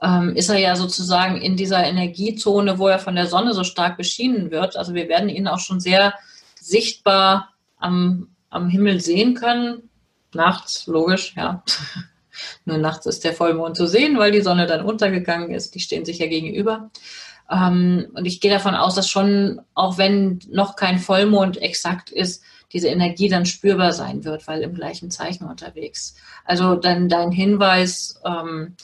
ähm, 0.02 0.36
ist 0.36 0.48
er 0.48 0.58
ja 0.58 0.76
sozusagen 0.76 1.40
in 1.40 1.56
dieser 1.56 1.84
Energiezone, 1.84 2.78
wo 2.78 2.88
er 2.88 2.98
von 2.98 3.14
der 3.14 3.26
Sonne 3.26 3.54
so 3.54 3.64
stark 3.64 3.96
beschienen 3.96 4.50
wird. 4.50 4.76
Also 4.76 4.94
wir 4.94 5.08
werden 5.08 5.28
ihn 5.28 5.48
auch 5.48 5.58
schon 5.58 5.80
sehr 5.80 6.14
sichtbar 6.60 7.54
am, 7.78 8.28
am 8.50 8.68
Himmel 8.68 9.00
sehen 9.00 9.34
können. 9.34 9.88
Nachts, 10.34 10.86
logisch, 10.86 11.34
ja. 11.36 11.62
Nur 12.66 12.76
nachts 12.76 13.06
ist 13.06 13.24
der 13.24 13.32
Vollmond 13.32 13.76
zu 13.76 13.86
sehen, 13.86 14.18
weil 14.18 14.32
die 14.32 14.42
Sonne 14.42 14.66
dann 14.66 14.84
untergegangen 14.84 15.52
ist. 15.52 15.74
Die 15.74 15.80
stehen 15.80 16.04
sich 16.04 16.18
ja 16.18 16.26
gegenüber. 16.26 16.90
Ähm, 17.50 18.08
und 18.12 18.26
ich 18.26 18.40
gehe 18.40 18.50
davon 18.50 18.74
aus, 18.74 18.94
dass 18.94 19.08
schon, 19.08 19.62
auch 19.74 19.96
wenn 19.96 20.40
noch 20.50 20.76
kein 20.76 20.98
Vollmond 20.98 21.56
exakt 21.62 22.10
ist, 22.10 22.42
diese 22.72 22.88
Energie 22.88 23.28
dann 23.28 23.46
spürbar 23.46 23.92
sein 23.92 24.24
wird, 24.24 24.46
weil 24.48 24.62
im 24.62 24.74
gleichen 24.74 25.10
Zeichen 25.10 25.44
unterwegs. 25.44 26.16
Also 26.44 26.74
dann 26.74 27.08
dein 27.08 27.30
Hinweis, 27.30 28.20
ähm, 28.26 28.76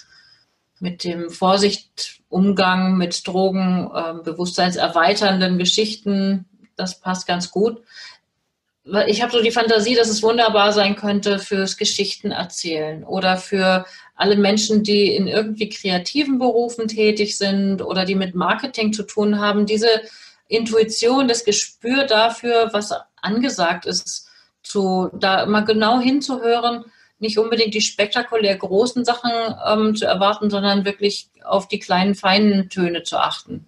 mit 0.83 1.05
dem 1.05 1.31
Vorsicht, 1.31 2.21
Umgang 2.29 2.97
mit 2.97 3.27
Drogen, 3.27 3.89
äh, 3.95 4.15
bewusstseinserweiternden 4.25 5.57
Geschichten, 5.57 6.45
das 6.77 7.01
passt 7.01 7.27
ganz 7.27 7.53
gut. 7.53 7.81
Ich 9.07 9.23
habe 9.23 9.31
so 9.31 9.41
die 9.41 9.53
Fantasie, 9.53 9.95
dass 9.95 10.09
es 10.09 10.25
wunderbar 10.25 10.73
sein 10.73 10.97
könnte 10.97 11.39
fürs 11.39 11.77
Geschichten 11.77 12.33
erzählen 12.33 13.05
oder 13.05 13.37
für 13.37 13.87
alle 14.17 14.37
Menschen, 14.37 14.83
die 14.83 15.15
in 15.15 15.29
irgendwie 15.29 15.69
kreativen 15.69 16.41
Berufen 16.41 16.89
tätig 16.89 17.39
sind 17.39 17.81
oder 17.81 18.05
die 18.05 18.17
mit 18.17 18.35
Marketing 18.35 18.93
zu 18.93 19.05
tun 19.05 19.39
haben, 19.39 19.67
diese 19.67 19.89
Intuition, 20.49 21.29
das 21.29 21.45
Gespür 21.45 22.07
dafür, 22.07 22.71
was 22.73 22.93
angesagt 23.21 23.87
ist, 23.87 24.29
zu, 24.65 25.11
da 25.15 25.47
mal 25.47 25.65
genau 25.65 26.01
hinzuhören, 26.01 26.85
nicht 27.23 27.39
unbedingt 27.39 27.73
die 27.73 27.81
spektakulär 27.81 28.57
großen 28.57 29.05
Sachen 29.05 29.31
ähm, 29.67 29.95
zu 29.95 30.05
erwarten, 30.05 30.51
sondern 30.51 30.85
wirklich 30.85 31.31
auf 31.45 31.69
die 31.69 31.79
kleinen, 31.79 32.15
feinen 32.15 32.69
Töne 32.69 33.05
zu 33.05 33.17
achten. 33.17 33.65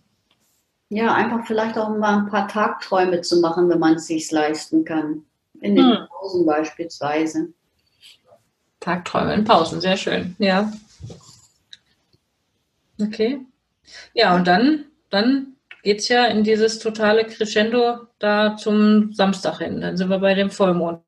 Ja, 0.91 1.15
einfach 1.15 1.47
vielleicht 1.47 1.79
auch 1.79 1.89
mal 1.89 2.19
ein 2.19 2.29
paar 2.29 2.49
Tagträume 2.49 3.23
zu 3.23 3.41
machen, 3.41 3.69
wenn 3.71 3.79
man 3.79 3.95
es 3.95 4.07
sich 4.07 4.31
leisten 4.31 4.85
kann. 4.85 5.25
In 5.61 5.77
den 5.77 5.99
hm. 5.99 6.07
Pausen 6.09 6.45
beispielsweise. 6.45 7.49
Tagträume 8.81 9.35
in 9.35 9.45
Pausen, 9.45 9.81
sehr 9.81 9.97
schön, 9.97 10.37
ja. 10.39 10.71
Okay. 13.01 13.41
Ja, 14.13 14.35
und 14.37 14.47
dann, 14.47 14.85
dann 15.11 15.55
geht 15.83 16.01
es 16.01 16.09
ja 16.09 16.27
in 16.27 16.45
dieses 16.45 16.81
totale 16.81 17.25
Crescendo 17.25 18.01
da 18.19 18.57
zum 18.57 19.13
Samstag 19.13 19.59
hin. 19.59 19.81
Dann 19.81 19.97
sind 19.97 20.11
wir 20.11 20.19
bei 20.19 20.35
dem 20.35 20.51
Vollmond 20.51 21.01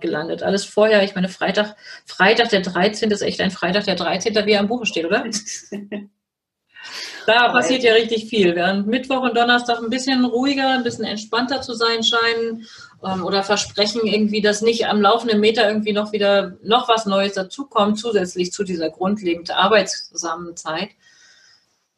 gelandet. 0.00 0.42
Alles 0.42 0.64
vorher, 0.64 1.02
ich 1.02 1.14
meine, 1.14 1.28
Freitag, 1.28 1.76
Freitag 2.06 2.48
der 2.48 2.62
13. 2.62 3.10
ist 3.10 3.22
echt 3.22 3.40
ein 3.40 3.50
Freitag 3.50 3.84
der 3.84 3.96
13., 3.96 4.34
wie 4.46 4.52
er 4.52 4.60
im 4.60 4.68
Buche 4.68 4.86
steht, 4.86 5.04
oder? 5.04 5.24
da 7.26 7.52
passiert 7.52 7.82
ja 7.82 7.92
richtig 7.92 8.26
viel. 8.26 8.54
Während 8.54 8.86
Mittwoch 8.86 9.22
und 9.22 9.36
Donnerstag 9.36 9.78
ein 9.78 9.90
bisschen 9.90 10.24
ruhiger, 10.24 10.70
ein 10.70 10.82
bisschen 10.82 11.04
entspannter 11.04 11.60
zu 11.60 11.74
sein 11.74 12.02
scheinen 12.02 12.66
ähm, 13.04 13.24
oder 13.24 13.42
versprechen 13.42 14.00
irgendwie, 14.04 14.40
dass 14.40 14.62
nicht 14.62 14.86
am 14.86 15.02
laufenden 15.02 15.40
Meter 15.40 15.68
irgendwie 15.68 15.92
noch 15.92 16.12
wieder 16.12 16.56
noch 16.62 16.88
was 16.88 17.04
Neues 17.04 17.34
dazukommt, 17.34 17.98
zusätzlich 17.98 18.52
zu 18.52 18.64
dieser 18.64 18.88
grundlegend 18.88 19.50
arbeitsamen 19.50 20.56
Zeit 20.56 20.90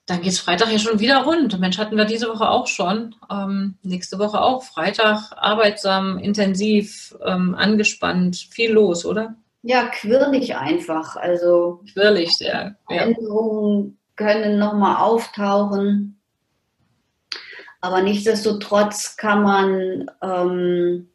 dann 0.07 0.21
geht 0.21 0.33
es 0.33 0.41
Freitag 0.41 0.71
ja 0.71 0.79
schon 0.79 1.01
wieder 1.01 1.25
rund. 1.25 1.59
Mensch, 1.59 1.79
hatten 1.79 1.97
wir 1.97 2.05
diese 2.05 2.29
Woche 2.29 2.49
auch 2.51 2.67
schon. 2.67 3.15
Ähm, 3.31 3.79
nächste 3.83 4.19
Woche 4.19 4.41
auch. 4.41 4.63
Freitag 4.63 5.33
arbeitsam, 5.37 6.19
intensiv, 6.19 7.17
ähm, 7.25 7.55
angespannt, 7.55 8.37
viel 8.37 8.73
los, 8.73 9.07
oder? 9.07 9.35
Ja, 9.63 9.87
quirlig 9.87 10.57
einfach. 10.57 11.17
Also 11.17 11.81
quirlig, 11.93 12.39
ja. 12.41 12.75
Änderungen 12.89 13.99
können 14.17 14.59
nochmal 14.59 14.97
auftauchen. 14.97 16.21
Aber 17.81 18.03
nichtsdestotrotz 18.03 19.17
kann 19.17 19.43
man 19.43 20.11
ähm, 20.23 21.09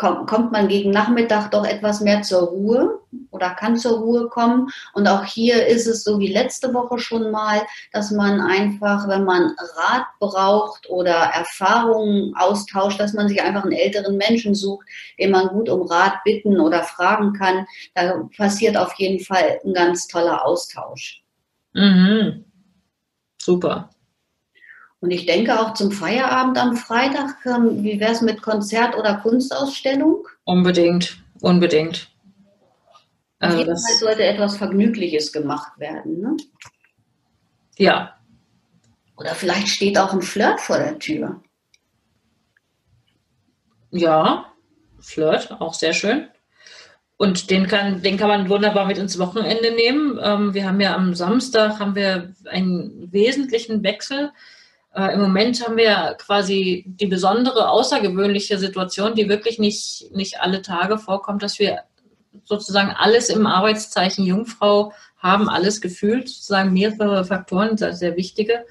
kommt 0.00 0.52
man 0.52 0.68
gegen 0.68 0.90
Nachmittag 0.90 1.50
doch 1.50 1.64
etwas 1.64 2.00
mehr 2.00 2.22
zur 2.22 2.48
Ruhe 2.48 3.00
oder 3.30 3.50
kann 3.50 3.76
zur 3.76 3.98
Ruhe 3.98 4.28
kommen. 4.28 4.70
Und 4.94 5.06
auch 5.06 5.24
hier 5.24 5.66
ist 5.66 5.86
es 5.86 6.04
so 6.04 6.18
wie 6.18 6.32
letzte 6.32 6.72
Woche 6.72 6.98
schon 6.98 7.30
mal, 7.30 7.62
dass 7.92 8.10
man 8.10 8.40
einfach, 8.40 9.08
wenn 9.08 9.24
man 9.24 9.54
Rat 9.76 10.06
braucht 10.18 10.88
oder 10.88 11.12
Erfahrungen 11.12 12.34
austauscht, 12.36 12.98
dass 12.98 13.12
man 13.12 13.28
sich 13.28 13.42
einfach 13.42 13.64
einen 13.64 13.72
älteren 13.72 14.16
Menschen 14.16 14.54
sucht, 14.54 14.86
den 15.18 15.30
man 15.30 15.48
gut 15.48 15.68
um 15.68 15.82
Rat 15.82 16.24
bitten 16.24 16.58
oder 16.60 16.82
fragen 16.82 17.32
kann. 17.34 17.66
Da 17.94 18.28
passiert 18.36 18.76
auf 18.76 18.94
jeden 18.94 19.22
Fall 19.22 19.60
ein 19.64 19.74
ganz 19.74 20.08
toller 20.08 20.44
Austausch. 20.44 21.22
Mhm. 21.74 22.44
Super. 23.40 23.90
Und 25.00 25.10
ich 25.10 25.24
denke 25.24 25.58
auch 25.58 25.74
zum 25.74 25.90
Feierabend 25.92 26.58
am 26.58 26.76
Freitag, 26.76 27.36
ähm, 27.46 27.82
wie 27.82 27.98
wäre 27.98 28.12
es 28.12 28.20
mit 28.20 28.42
Konzert 28.42 28.96
oder 28.96 29.16
Kunstausstellung? 29.16 30.28
Unbedingt, 30.44 31.22
unbedingt. 31.40 32.10
Auf 33.40 33.48
also 33.48 33.58
jeden 33.58 33.78
Fall 33.78 33.96
sollte 33.98 34.24
etwas 34.24 34.58
Vergnügliches 34.58 35.32
gemacht 35.32 35.72
werden. 35.78 36.20
Ne? 36.20 36.36
Ja. 37.78 38.14
Oder 39.16 39.34
vielleicht 39.34 39.68
steht 39.68 39.98
auch 39.98 40.12
ein 40.12 40.20
Flirt 40.20 40.60
vor 40.60 40.76
der 40.76 40.98
Tür. 40.98 41.42
Ja, 43.90 44.52
Flirt, 45.00 45.50
auch 45.60 45.72
sehr 45.72 45.94
schön. 45.94 46.28
Und 47.16 47.50
den 47.50 47.66
kann, 47.66 48.02
den 48.02 48.16
kann 48.18 48.28
man 48.28 48.48
wunderbar 48.48 48.86
mit 48.86 48.98
ins 48.98 49.18
Wochenende 49.18 49.74
nehmen. 49.74 50.18
Ähm, 50.22 50.54
wir 50.54 50.66
haben 50.66 50.80
ja 50.80 50.94
am 50.94 51.14
Samstag 51.14 51.78
haben 51.78 51.94
wir 51.94 52.34
einen 52.46 53.12
wesentlichen 53.12 53.82
Wechsel. 53.82 54.32
Äh, 54.94 55.14
Im 55.14 55.20
Moment 55.20 55.64
haben 55.64 55.76
wir 55.76 56.16
quasi 56.18 56.84
die 56.86 57.06
besondere, 57.06 57.68
außergewöhnliche 57.68 58.58
Situation, 58.58 59.14
die 59.14 59.28
wirklich 59.28 59.58
nicht, 59.58 60.10
nicht 60.12 60.40
alle 60.40 60.62
Tage 60.62 60.98
vorkommt, 60.98 61.42
dass 61.42 61.58
wir 61.58 61.80
sozusagen 62.44 62.90
alles 62.90 63.28
im 63.28 63.46
Arbeitszeichen 63.46 64.24
Jungfrau 64.24 64.92
haben, 65.18 65.48
alles 65.48 65.80
gefühlt, 65.80 66.28
sozusagen 66.28 66.72
mehrere 66.72 67.24
Faktoren, 67.24 67.76
sehr 67.76 68.16
wichtige. 68.16 68.64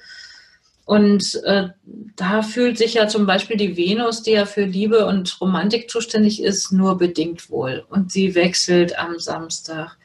Und 0.84 1.40
äh, 1.44 1.68
da 2.16 2.42
fühlt 2.42 2.76
sich 2.76 2.94
ja 2.94 3.06
zum 3.06 3.24
Beispiel 3.24 3.56
die 3.56 3.76
Venus, 3.76 4.22
die 4.22 4.32
ja 4.32 4.44
für 4.44 4.64
Liebe 4.64 5.06
und 5.06 5.40
Romantik 5.40 5.88
zuständig 5.88 6.42
ist, 6.42 6.72
nur 6.72 6.98
bedingt 6.98 7.48
wohl. 7.48 7.84
Und 7.88 8.10
sie 8.10 8.34
wechselt 8.34 8.98
am 8.98 9.18
Samstag 9.18 9.96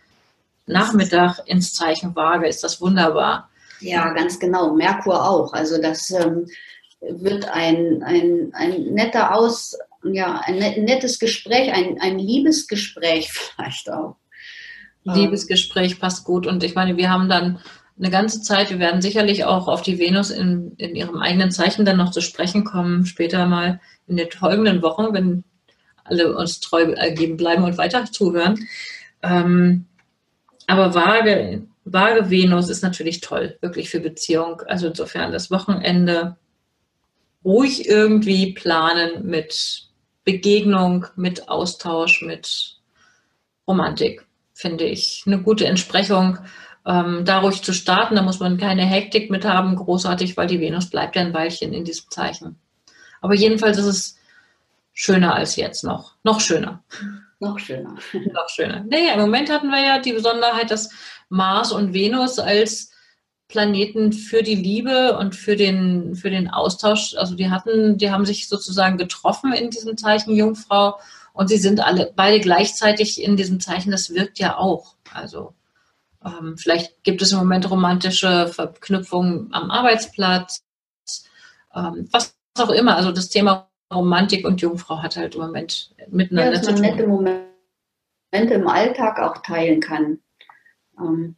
Nachmittag 0.67 1.39
ins 1.48 1.74
Zeichen 1.74 2.15
Waage. 2.15 2.48
Ist 2.48 2.63
das 2.63 2.81
wunderbar? 2.81 3.50
Ja, 3.79 4.13
ganz 4.13 4.39
genau. 4.39 4.74
Merkur 4.74 5.27
auch. 5.27 5.53
Also 5.53 5.82
das 5.82 6.10
ähm, 6.12 6.48
wird 7.01 7.48
ein, 7.50 8.03
ein, 8.03 8.51
ein 8.53 8.94
netter 8.94 9.36
Aus, 9.36 9.77
ja, 10.03 10.41
ein 10.46 10.58
nettes 10.58 11.20
Gespräch, 11.20 11.72
ein, 11.74 12.00
ein 12.00 12.20
Liebesgespräch 12.20 13.32
vielleicht 13.34 13.91
auch. 13.91 14.15
Liebesgespräch 15.03 16.00
passt 16.00 16.25
gut. 16.25 16.48
Und 16.48 16.63
ich 16.63 16.74
meine, 16.74 16.98
wir 16.98 17.12
haben 17.12 17.29
dann 17.29 17.60
eine 17.98 18.10
ganze 18.10 18.41
Zeit. 18.41 18.72
Wir 18.72 18.79
werden 18.79 19.01
sicherlich 19.01 19.46
auch 19.46 19.67
auf 19.67 19.82
die 19.82 20.00
Venus 20.00 20.32
in, 20.32 20.74
in 20.77 20.96
ihrem 20.96 21.17
eigenen 21.17 21.51
Zeichen 21.51 21.86
dann 21.86 21.98
noch 21.98 22.12
zu 22.12 22.22
sprechen 22.22 22.63
kommen, 22.63 23.05
später 23.05 23.46
mal 23.46 23.79
in 24.08 24.17
den 24.17 24.32
folgenden 24.32 24.82
Wochen, 24.82 25.13
wenn 25.13 25.44
alle 26.03 26.36
uns 26.36 26.60
treu 26.60 26.84
ergeben 26.84 27.38
bleiben 27.38 27.63
und 27.63 27.77
weiter 27.77 28.05
zuhören. 28.05 28.67
Ähm, 29.24 29.86
aber 30.67 30.94
vage, 30.94 31.67
vage 31.85 32.29
Venus 32.29 32.69
ist 32.69 32.81
natürlich 32.81 33.21
toll, 33.21 33.57
wirklich 33.61 33.89
für 33.89 33.99
Beziehung. 33.99 34.61
Also 34.67 34.87
insofern 34.87 35.31
das 35.31 35.51
Wochenende 35.51 36.35
ruhig 37.43 37.87
irgendwie 37.87 38.53
planen 38.53 39.25
mit 39.25 39.87
Begegnung, 40.23 41.05
mit 41.15 41.47
Austausch, 41.47 42.23
mit 42.23 42.77
Romantik, 43.67 44.25
finde 44.53 44.85
ich. 44.85 45.23
Eine 45.25 45.41
gute 45.41 45.67
Entsprechung 45.67 46.39
ähm, 46.85 47.23
da 47.23 47.39
ruhig 47.39 47.61
zu 47.61 47.73
starten. 47.73 48.15
Da 48.15 48.23
muss 48.23 48.39
man 48.39 48.57
keine 48.57 48.85
Hektik 48.85 49.29
mit 49.29 49.45
haben, 49.45 49.75
großartig, 49.75 50.35
weil 50.35 50.47
die 50.47 50.59
Venus 50.59 50.89
bleibt 50.89 51.15
ja 51.15 51.21
ein 51.21 51.33
Weilchen 51.33 51.73
in 51.73 51.85
diesem 51.85 52.09
Zeichen. 52.09 52.59
Aber 53.21 53.35
jedenfalls 53.35 53.77
ist 53.77 53.85
es 53.85 54.19
schöner 54.93 55.35
als 55.35 55.55
jetzt 55.55 55.83
noch. 55.83 56.15
Noch 56.23 56.39
schöner. 56.39 56.83
Noch 57.39 57.59
schöner. 57.59 57.95
noch 58.33 58.49
schöner. 58.49 58.85
Naja, 58.87 59.13
im 59.13 59.19
Moment 59.19 59.51
hatten 59.51 59.69
wir 59.69 59.83
ja 59.83 59.99
die 59.99 60.13
Besonderheit, 60.13 60.71
dass 60.71 60.89
Mars 61.29 61.72
und 61.72 61.94
Venus 61.94 62.39
als 62.39 62.91
Planeten 63.48 64.12
für 64.12 64.41
die 64.41 64.55
Liebe 64.55 65.17
und 65.17 65.36
für 65.36 65.55
den, 65.55 66.15
für 66.15 66.29
den 66.29 66.50
Austausch, 66.50 67.15
also 67.15 67.36
die 67.36 67.50
hatten, 67.50 67.98
die 67.98 68.10
haben 68.10 68.25
sich 68.25 68.50
sozusagen 68.50 68.98
getroffen 68.98 69.53
in 69.53 69.70
diesem 69.70 69.98
Zeichen 69.98 70.36
Jungfrau 70.36 71.00
und 71.34 71.50
sie 71.50 71.58
sind 71.58 71.79
alle 71.79 72.11
beide 72.16 72.40
gleichzeitig 72.40 73.22
in 73.22 73.38
diesem 73.38 73.59
Zeichen, 73.59 73.92
das 73.92 74.09
wirkt 74.09 74.40
ja 74.40 74.57
auch. 74.57 74.96
Also 75.14 75.53
ähm, 76.25 76.57
vielleicht 76.57 77.03
gibt 77.03 77.22
es 77.22 77.31
im 77.31 77.38
Moment 77.38 77.70
romantische 77.70 78.48
Verknüpfungen 78.48 79.50
am 79.51 79.70
Arbeitsplatz, 79.70 80.64
ähm, 81.75 82.07
was 82.11 82.35
auch 82.57 82.70
immer. 82.70 82.96
Also 82.96 83.11
das 83.11 83.29
Thema 83.29 83.70
Romantik 83.94 84.46
und 84.46 84.61
Jungfrau 84.61 85.03
hat 85.03 85.18
halt 85.18 85.35
im 85.35 85.42
Moment 85.42 85.94
miteinander 86.09 86.53
ja, 86.53 86.57
dass 86.57 86.66
man 86.68 86.77
zu 86.77 86.81
tun. 86.81 86.92
nette 86.92 87.07
Momente 87.07 88.53
im 88.53 88.68
Alltag 88.68 89.20
auch 89.20 89.38
teilen 89.44 89.81
kann. 89.81 90.20
Ähm, 91.00 91.36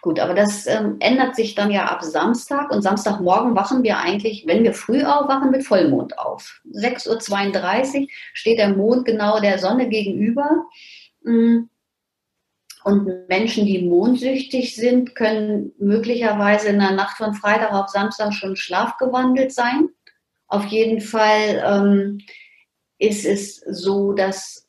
gut, 0.00 0.18
aber 0.18 0.34
das 0.34 0.66
ähm, 0.66 0.96
ändert 1.00 1.36
sich 1.36 1.54
dann 1.54 1.70
ja 1.70 1.86
ab 1.86 2.02
Samstag 2.02 2.70
und 2.70 2.82
Samstagmorgen 2.82 3.54
wachen 3.54 3.82
wir 3.82 3.98
eigentlich, 3.98 4.46
wenn 4.46 4.64
wir 4.64 4.74
früh 4.74 5.04
aufwachen, 5.04 5.50
mit 5.50 5.64
Vollmond 5.64 6.18
auf. 6.18 6.60
6.32 6.72 8.00
Uhr 8.02 8.08
steht 8.32 8.58
der 8.58 8.70
Mond 8.70 9.04
genau 9.04 9.40
der 9.40 9.58
Sonne 9.58 9.88
gegenüber. 9.88 10.64
Mhm. 11.22 11.68
Und 12.84 13.28
Menschen, 13.28 13.64
die 13.66 13.82
mondsüchtig 13.82 14.74
sind, 14.74 15.14
können 15.14 15.72
möglicherweise 15.78 16.68
in 16.68 16.80
der 16.80 16.90
Nacht 16.90 17.16
von 17.16 17.34
Freitag 17.34 17.72
auf 17.72 17.88
Samstag 17.88 18.32
schon 18.32 18.56
schlafgewandelt 18.56 19.52
sein. 19.52 19.88
Auf 20.48 20.66
jeden 20.66 21.00
Fall 21.00 21.62
ähm, 21.64 22.20
ist 22.98 23.24
es 23.24 23.56
so, 23.56 24.12
dass, 24.12 24.61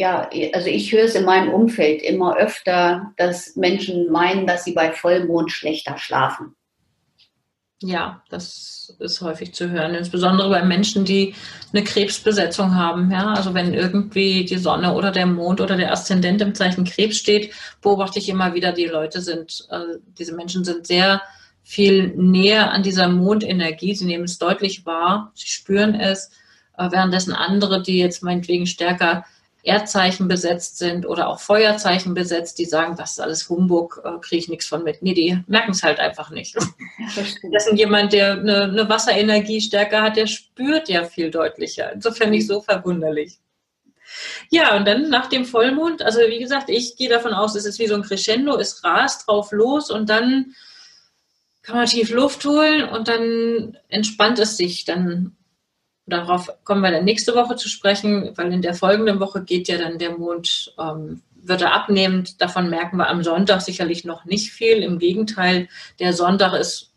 ja, 0.00 0.30
also 0.54 0.68
ich 0.68 0.92
höre 0.92 1.04
es 1.04 1.14
in 1.14 1.26
meinem 1.26 1.52
Umfeld 1.52 2.00
immer 2.00 2.34
öfter, 2.38 3.12
dass 3.18 3.54
Menschen 3.56 4.10
meinen, 4.10 4.46
dass 4.46 4.64
sie 4.64 4.72
bei 4.72 4.92
Vollmond 4.92 5.52
schlechter 5.52 5.98
schlafen. 5.98 6.56
Ja, 7.82 8.22
das 8.30 8.96
ist 8.98 9.20
häufig 9.20 9.52
zu 9.52 9.68
hören, 9.70 9.94
insbesondere 9.94 10.48
bei 10.48 10.64
Menschen, 10.64 11.04
die 11.04 11.34
eine 11.74 11.84
Krebsbesetzung 11.84 12.76
haben. 12.76 13.10
Ja, 13.10 13.34
also 13.34 13.52
wenn 13.52 13.74
irgendwie 13.74 14.46
die 14.46 14.56
Sonne 14.56 14.94
oder 14.94 15.10
der 15.10 15.26
Mond 15.26 15.60
oder 15.60 15.76
der 15.76 15.92
Aszendent 15.92 16.40
im 16.40 16.54
Zeichen 16.54 16.84
Krebs 16.84 17.18
steht, 17.18 17.52
beobachte 17.82 18.20
ich 18.20 18.30
immer 18.30 18.54
wieder, 18.54 18.72
die 18.72 18.86
Leute 18.86 19.20
sind, 19.20 19.66
äh, 19.68 19.98
diese 20.18 20.34
Menschen 20.34 20.64
sind 20.64 20.86
sehr 20.86 21.20
viel 21.62 22.14
näher 22.16 22.72
an 22.72 22.82
dieser 22.82 23.08
Mondenergie. 23.08 23.94
Sie 23.94 24.06
nehmen 24.06 24.24
es 24.24 24.38
deutlich 24.38 24.86
wahr, 24.86 25.30
sie 25.34 25.48
spüren 25.48 25.94
es, 25.94 26.30
äh, 26.78 26.90
währenddessen 26.90 27.34
andere, 27.34 27.82
die 27.82 27.98
jetzt 27.98 28.22
meinetwegen 28.22 28.66
stärker 28.66 29.26
Erdzeichen 29.62 30.28
besetzt 30.28 30.78
sind 30.78 31.06
oder 31.06 31.28
auch 31.28 31.40
Feuerzeichen 31.40 32.14
besetzt, 32.14 32.58
die 32.58 32.64
sagen, 32.64 32.96
das 32.96 33.12
ist 33.12 33.20
alles 33.20 33.48
Humbug, 33.48 34.00
äh, 34.04 34.18
kriege 34.20 34.40
ich 34.40 34.48
nichts 34.48 34.66
von 34.66 34.82
mit. 34.82 35.02
Nee, 35.02 35.14
die 35.14 35.42
merken 35.46 35.72
es 35.72 35.82
halt 35.82 36.00
einfach 36.00 36.30
nicht. 36.30 36.56
das 37.52 37.66
ist 37.66 37.76
jemand, 37.76 38.12
der 38.12 38.32
eine, 38.32 38.64
eine 38.64 38.88
Wasserenergie 38.88 39.60
stärker 39.60 40.02
hat, 40.02 40.16
der 40.16 40.26
spürt 40.26 40.88
ja 40.88 41.04
viel 41.04 41.30
deutlicher. 41.30 41.92
Insofern 41.92 42.30
nicht 42.30 42.46
so 42.46 42.60
verwunderlich. 42.62 43.38
Ja, 44.50 44.76
und 44.76 44.86
dann 44.86 45.08
nach 45.08 45.28
dem 45.28 45.44
Vollmond, 45.44 46.02
also 46.02 46.20
wie 46.20 46.40
gesagt, 46.40 46.68
ich 46.68 46.96
gehe 46.96 47.08
davon 47.08 47.32
aus, 47.32 47.54
es 47.54 47.64
ist 47.64 47.78
wie 47.78 47.86
so 47.86 47.94
ein 47.94 48.02
Crescendo, 48.02 48.56
es 48.58 48.82
rast 48.82 49.28
drauf 49.28 49.52
los 49.52 49.90
und 49.90 50.08
dann 50.08 50.54
kann 51.62 51.76
man 51.76 51.86
tief 51.86 52.10
Luft 52.10 52.44
holen 52.44 52.88
und 52.88 53.08
dann 53.08 53.76
entspannt 53.88 54.38
es 54.38 54.56
sich. 54.56 54.84
Dann 54.84 55.36
Darauf 56.10 56.50
kommen 56.64 56.82
wir 56.82 56.90
dann 56.90 57.04
nächste 57.04 57.34
Woche 57.34 57.56
zu 57.56 57.68
sprechen, 57.68 58.32
weil 58.36 58.52
in 58.52 58.62
der 58.62 58.74
folgenden 58.74 59.20
Woche 59.20 59.42
geht 59.42 59.68
ja 59.68 59.78
dann 59.78 59.98
der 59.98 60.16
Mond, 60.16 60.74
ähm, 60.78 61.22
wird 61.34 61.62
er 61.62 61.72
abnehmend. 61.72 62.40
Davon 62.40 62.68
merken 62.68 62.96
wir 62.98 63.08
am 63.08 63.22
Sonntag 63.22 63.62
sicherlich 63.62 64.04
noch 64.04 64.24
nicht 64.24 64.52
viel. 64.52 64.82
Im 64.82 64.98
Gegenteil, 64.98 65.68
der 65.98 66.12
Sonntag 66.12 66.52
ist 66.54 66.92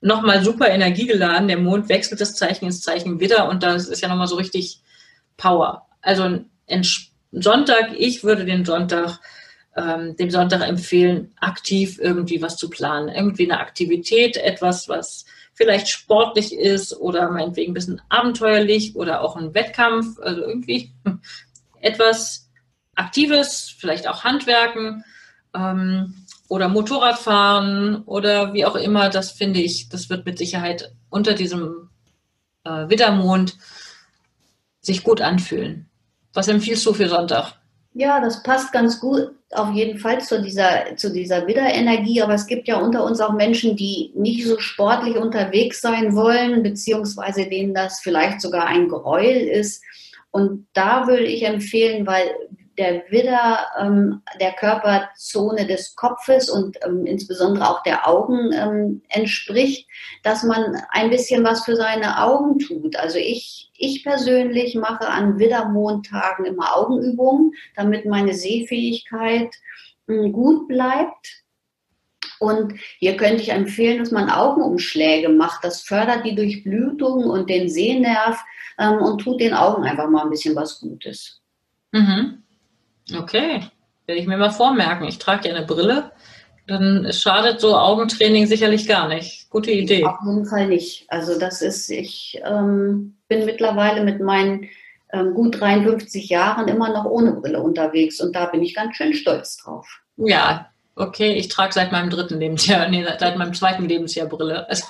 nochmal 0.00 0.44
super 0.44 0.68
energiegeladen. 0.68 1.48
Der 1.48 1.58
Mond 1.58 1.88
wechselt 1.88 2.20
das 2.20 2.34
Zeichen 2.34 2.66
ins 2.66 2.82
Zeichen 2.82 3.18
wieder 3.20 3.48
und 3.48 3.62
das 3.62 3.88
ist 3.88 4.00
ja 4.00 4.08
nochmal 4.08 4.28
so 4.28 4.36
richtig 4.36 4.80
Power. 5.36 5.86
Also 6.02 6.40
Sonntag, 7.32 7.92
ich 7.96 8.22
würde 8.22 8.44
den 8.44 8.64
Sonntag 8.64 9.18
ähm, 9.78 10.16
dem 10.16 10.30
Sonntag 10.30 10.66
empfehlen, 10.66 11.32
aktiv 11.40 11.98
irgendwie 12.00 12.42
was 12.42 12.56
zu 12.56 12.68
planen. 12.68 13.08
Irgendwie 13.08 13.50
eine 13.50 13.60
Aktivität, 13.60 14.36
etwas, 14.36 14.88
was 14.88 15.24
vielleicht 15.58 15.88
sportlich 15.88 16.54
ist 16.54 16.96
oder 16.96 17.30
meinetwegen 17.30 17.72
ein 17.72 17.74
bisschen 17.74 18.00
abenteuerlich 18.08 18.94
oder 18.94 19.22
auch 19.22 19.34
ein 19.34 19.54
Wettkampf, 19.54 20.18
also 20.20 20.42
irgendwie 20.42 20.92
etwas 21.80 22.48
Aktives, 22.94 23.74
vielleicht 23.76 24.06
auch 24.06 24.22
Handwerken 24.22 25.04
ähm, 25.54 26.14
oder 26.48 26.68
Motorradfahren 26.68 28.04
oder 28.04 28.54
wie 28.54 28.64
auch 28.64 28.76
immer, 28.76 29.10
das 29.10 29.32
finde 29.32 29.60
ich, 29.60 29.88
das 29.88 30.08
wird 30.08 30.24
mit 30.24 30.38
Sicherheit 30.38 30.94
unter 31.10 31.34
diesem 31.34 31.90
äh, 32.62 32.88
Widdermond 32.88 33.58
sich 34.80 35.02
gut 35.02 35.20
anfühlen. 35.20 35.90
Was 36.34 36.46
empfiehlst 36.46 36.86
du 36.86 36.94
für 36.94 37.08
Sonntag? 37.08 37.54
Ja, 37.94 38.20
das 38.20 38.44
passt 38.44 38.72
ganz 38.72 39.00
gut 39.00 39.32
auf 39.52 39.74
jeden 39.74 39.98
Fall 39.98 40.20
zu 40.20 40.42
dieser, 40.42 40.96
zu 40.96 41.10
dieser 41.10 41.46
Widderenergie, 41.46 42.20
aber 42.20 42.34
es 42.34 42.46
gibt 42.46 42.68
ja 42.68 42.78
unter 42.78 43.04
uns 43.04 43.20
auch 43.20 43.32
Menschen, 43.32 43.76
die 43.76 44.12
nicht 44.14 44.46
so 44.46 44.58
sportlich 44.58 45.16
unterwegs 45.16 45.80
sein 45.80 46.14
wollen, 46.14 46.62
beziehungsweise 46.62 47.46
denen 47.46 47.72
das 47.72 48.00
vielleicht 48.00 48.40
sogar 48.40 48.66
ein 48.66 48.88
Gräuel 48.88 49.48
ist. 49.48 49.82
Und 50.30 50.66
da 50.74 51.06
würde 51.06 51.24
ich 51.24 51.44
empfehlen, 51.44 52.06
weil 52.06 52.30
der 52.78 53.02
Widder 53.10 53.66
ähm, 53.78 54.22
der 54.40 54.52
Körperzone 54.52 55.66
des 55.66 55.96
Kopfes 55.96 56.48
und 56.48 56.78
ähm, 56.84 57.04
insbesondere 57.06 57.68
auch 57.68 57.82
der 57.82 58.08
Augen 58.08 58.52
ähm, 58.52 59.02
entspricht, 59.08 59.88
dass 60.22 60.44
man 60.44 60.76
ein 60.90 61.10
bisschen 61.10 61.44
was 61.44 61.64
für 61.64 61.76
seine 61.76 62.22
Augen 62.22 62.60
tut. 62.60 62.96
Also 62.96 63.18
ich, 63.18 63.70
ich 63.76 64.04
persönlich 64.04 64.76
mache 64.76 65.08
an 65.08 65.38
Widdermontagen 65.38 66.44
immer 66.44 66.76
Augenübungen, 66.76 67.52
damit 67.74 68.06
meine 68.06 68.34
Sehfähigkeit 68.34 69.50
ähm, 70.08 70.32
gut 70.32 70.68
bleibt. 70.68 71.42
Und 72.38 72.74
hier 72.98 73.16
könnte 73.16 73.42
ich 73.42 73.50
empfehlen, 73.50 73.98
dass 73.98 74.12
man 74.12 74.30
Augenumschläge 74.30 75.28
macht. 75.28 75.64
Das 75.64 75.82
fördert 75.82 76.24
die 76.24 76.36
Durchblutung 76.36 77.24
und 77.24 77.50
den 77.50 77.68
Sehnerv 77.68 78.40
ähm, 78.78 78.98
und 78.98 79.18
tut 79.18 79.40
den 79.40 79.54
Augen 79.54 79.82
einfach 79.82 80.08
mal 80.08 80.22
ein 80.22 80.30
bisschen 80.30 80.54
was 80.54 80.78
Gutes. 80.78 81.40
Mhm. 81.90 82.44
Okay, 83.16 83.62
werde 84.06 84.20
ich 84.20 84.26
mir 84.26 84.36
mal 84.36 84.50
vormerken. 84.50 85.06
Ich 85.06 85.18
trage 85.18 85.48
ja 85.48 85.54
eine 85.54 85.66
Brille. 85.66 86.12
Dann 86.66 87.10
schadet 87.12 87.60
so 87.60 87.76
Augentraining 87.76 88.46
sicherlich 88.46 88.86
gar 88.86 89.08
nicht. 89.08 89.48
Gute 89.48 89.70
Idee. 89.70 90.04
Auf 90.04 90.18
jeden 90.26 90.44
Fall 90.44 90.68
nicht. 90.68 91.06
Also 91.08 91.38
das 91.38 91.62
ist, 91.62 91.88
ich 91.88 92.40
ähm, 92.44 93.16
bin 93.26 93.46
mittlerweile 93.46 94.04
mit 94.04 94.20
meinen 94.20 94.68
ähm, 95.10 95.32
gut 95.32 95.58
53 95.58 96.28
Jahren 96.28 96.68
immer 96.68 96.92
noch 96.92 97.06
ohne 97.06 97.32
Brille 97.32 97.62
unterwegs 97.62 98.20
und 98.20 98.36
da 98.36 98.46
bin 98.46 98.62
ich 98.62 98.74
ganz 98.74 98.96
schön 98.96 99.14
stolz 99.14 99.56
drauf. 99.56 99.86
Ja, 100.16 100.68
okay, 100.94 101.32
ich 101.32 101.48
trage 101.48 101.72
seit 101.72 101.90
meinem 101.90 102.10
dritten 102.10 102.38
Lebensjahr, 102.38 102.88
nee, 102.90 103.06
seit 103.18 103.38
meinem 103.38 103.54
zweiten 103.54 103.88
Lebensjahr 103.88 104.26
Brille. 104.26 104.68
Also, 104.68 104.84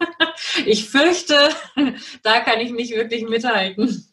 ich 0.66 0.88
fürchte, 0.88 1.36
da 2.22 2.40
kann 2.40 2.60
ich 2.60 2.72
nicht 2.72 2.94
wirklich 2.94 3.28
mithalten. 3.28 4.06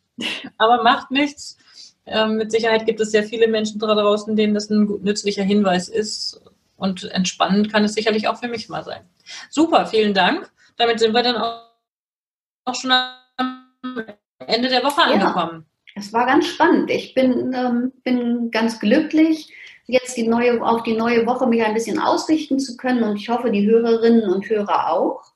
Aber 0.58 0.84
macht 0.84 1.12
nichts. 1.12 1.58
Ähm, 2.06 2.38
mit 2.38 2.52
Sicherheit 2.52 2.86
gibt 2.86 3.00
es 3.00 3.12
sehr 3.12 3.24
viele 3.24 3.48
Menschen 3.48 3.80
da 3.80 3.94
draußen, 3.94 4.36
denen 4.36 4.54
das 4.54 4.70
ein 4.70 4.86
nützlicher 5.02 5.44
Hinweis 5.44 5.88
ist. 5.88 6.42
Und 6.78 7.04
entspannend 7.12 7.72
kann 7.72 7.84
es 7.84 7.94
sicherlich 7.94 8.28
auch 8.28 8.38
für 8.38 8.48
mich 8.48 8.70
mal 8.70 8.84
sein. 8.84 9.02
Super, 9.50 9.86
vielen 9.86 10.14
Dank. 10.14 10.52
Damit 10.78 11.00
sind 11.00 11.14
wir 11.14 11.24
dann 11.24 11.38
auch 11.38 12.76
schon 12.76 12.92
am 12.92 14.06
Ende 14.40 14.70
der 14.70 14.84
Woche 14.84 15.02
angekommen. 15.02 15.66
Ja, 15.96 16.02
es 16.02 16.12
war 16.12 16.26
ganz 16.26 16.48
spannend. 16.48 16.92
Ich 16.92 17.14
bin, 17.14 17.54
ähm, 17.54 17.94
bin 18.04 18.52
ganz 18.52 18.80
glücklich 18.80 19.52
jetzt 19.88 20.18
die 20.18 20.28
neue, 20.28 20.62
auf 20.64 20.84
die 20.84 20.96
neue 20.96 21.26
Woche 21.26 21.48
mich 21.48 21.64
ein 21.64 21.74
bisschen 21.74 22.00
ausrichten 22.00 22.60
zu 22.60 22.76
können 22.76 23.04
und 23.04 23.18
ich 23.18 23.30
hoffe, 23.30 23.52
die 23.52 23.66
Hörerinnen 23.66 24.30
und 24.32 24.50
Hörer 24.50 24.92
auch. 24.92 25.32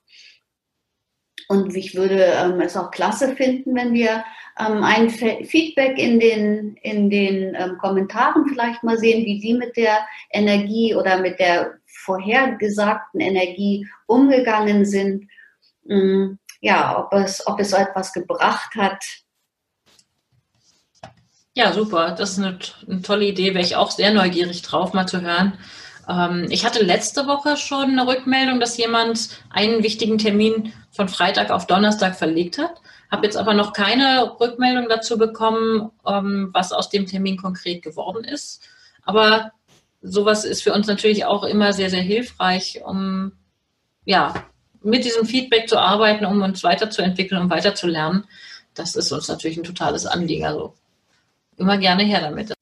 Und 1.52 1.76
ich 1.76 1.96
würde 1.96 2.22
ähm, 2.24 2.62
es 2.62 2.78
auch 2.78 2.92
klasse 2.92 3.36
finden, 3.36 3.76
wenn 3.76 3.92
wir 3.92 4.24
ähm, 4.60 4.84
ein 4.84 5.10
Feedback 5.10 5.98
in 5.98 6.20
den, 6.20 6.76
in 6.84 7.10
den 7.10 7.56
ähm, 7.56 7.80
Kommentaren 7.80 8.48
vielleicht 8.48 8.84
mal 8.84 9.00
sehen, 9.00 9.26
wie 9.26 9.42
Sie 9.42 9.56
mit 9.56 9.76
der 9.76 9.98
Energie 10.32 10.94
oder 10.94 11.18
mit 11.18 11.40
der 11.40 11.74
vorhergesagten 11.88 13.20
Energie 13.20 13.88
umgegangen 14.06 14.86
sind. 14.86 15.28
Ähm, 15.90 16.38
ja, 16.62 17.00
ob 17.00 17.14
es, 17.14 17.46
ob 17.48 17.60
es 17.60 17.74
etwas 17.74 18.14
gebracht 18.14 18.76
hat, 18.76 19.04
ja, 21.56 21.74
super. 21.74 22.16
Das 22.18 22.32
ist 22.32 22.38
eine, 22.38 22.58
eine 22.88 23.02
tolle 23.02 23.26
Idee. 23.26 23.54
Wäre 23.54 23.66
ich 23.66 23.76
auch 23.76 23.92
sehr 23.92 24.14
neugierig 24.14 24.62
drauf, 24.62 24.94
mal 24.94 25.08
zu 25.08 25.20
hören. 25.20 25.58
Ähm, 26.10 26.48
ich 26.50 26.66
hatte 26.66 26.84
letzte 26.84 27.28
Woche 27.28 27.56
schon 27.56 27.92
eine 27.92 28.08
Rückmeldung, 28.08 28.60
dass 28.60 28.78
jemand 28.78 29.30
einen 29.52 29.84
wichtigen 29.84 30.18
Termin 30.18 30.74
von 30.92 31.08
Freitag 31.08 31.52
auf 31.52 31.68
Donnerstag 31.68 32.16
verlegt 32.16 32.58
hat. 32.58 32.82
Habe 33.12 33.26
jetzt 33.26 33.38
aber 33.38 33.54
noch 33.54 33.74
keine 33.74 34.36
Rückmeldung 34.40 34.90
dazu 34.90 35.18
bekommen, 35.18 35.92
ähm, 36.06 36.50
was 36.52 36.72
aus 36.74 36.90
dem 36.90 37.06
Termin 37.06 37.38
konkret 37.38 37.84
geworden 37.84 38.24
ist. 38.24 38.68
Aber 39.04 39.52
sowas 40.02 40.46
ist 40.46 40.64
für 40.64 40.74
uns 40.74 40.88
natürlich 40.88 41.26
auch 41.26 41.44
immer 41.44 41.74
sehr, 41.74 41.90
sehr 41.90 42.02
hilfreich, 42.02 42.82
um 42.84 43.34
ja, 44.06 44.34
mit 44.82 45.06
diesem 45.06 45.26
Feedback 45.26 45.68
zu 45.68 45.78
arbeiten, 45.78 46.26
um 46.26 46.42
uns 46.42 46.64
weiterzuentwickeln, 46.64 47.42
um 47.42 47.50
weiterzulernen. 47.50 48.26
Das 48.74 48.96
ist 48.96 49.12
uns 49.12 49.28
natürlich 49.28 49.58
ein 49.58 49.64
totales 49.64 50.06
Anliegen. 50.06 50.46
Also 50.46 50.74
immer 51.58 51.78
gerne 51.78 52.04
her 52.04 52.22
damit. 52.22 52.54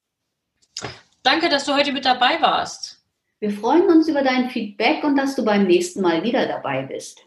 Danke, 1.22 1.48
dass 1.48 1.64
du 1.64 1.74
heute 1.74 1.92
mit 1.92 2.04
dabei 2.04 2.40
warst. 2.40 2.97
Wir 3.40 3.52
freuen 3.52 3.88
uns 3.88 4.08
über 4.08 4.22
dein 4.22 4.50
Feedback 4.50 5.04
und 5.04 5.14
dass 5.16 5.36
du 5.36 5.44
beim 5.44 5.66
nächsten 5.66 6.00
Mal 6.00 6.24
wieder 6.24 6.46
dabei 6.46 6.82
bist. 6.82 7.20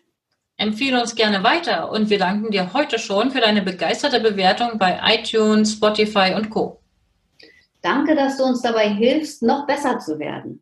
Empfehle 0.58 1.00
uns 1.02 1.16
gerne 1.16 1.44
weiter 1.44 1.92
und 1.92 2.10
wir 2.10 2.20
danken 2.20 2.52
dir 2.52 2.74
heute 2.74 3.00
schon 3.00 3.32
für 3.32 3.40
deine 3.40 3.62
begeisterte 3.62 4.20
Bewertung 4.20 4.78
bei 4.78 5.00
iTunes, 5.06 5.72
Spotify 5.74 6.34
und 6.36 6.50
Co. 6.50 6.82
Danke, 7.82 8.16
dass 8.16 8.36
du 8.38 8.44
uns 8.44 8.62
dabei 8.62 8.90
hilfst, 8.90 9.42
noch 9.42 9.66
besser 9.66 10.00
zu 10.00 10.20
werden. 10.20 10.62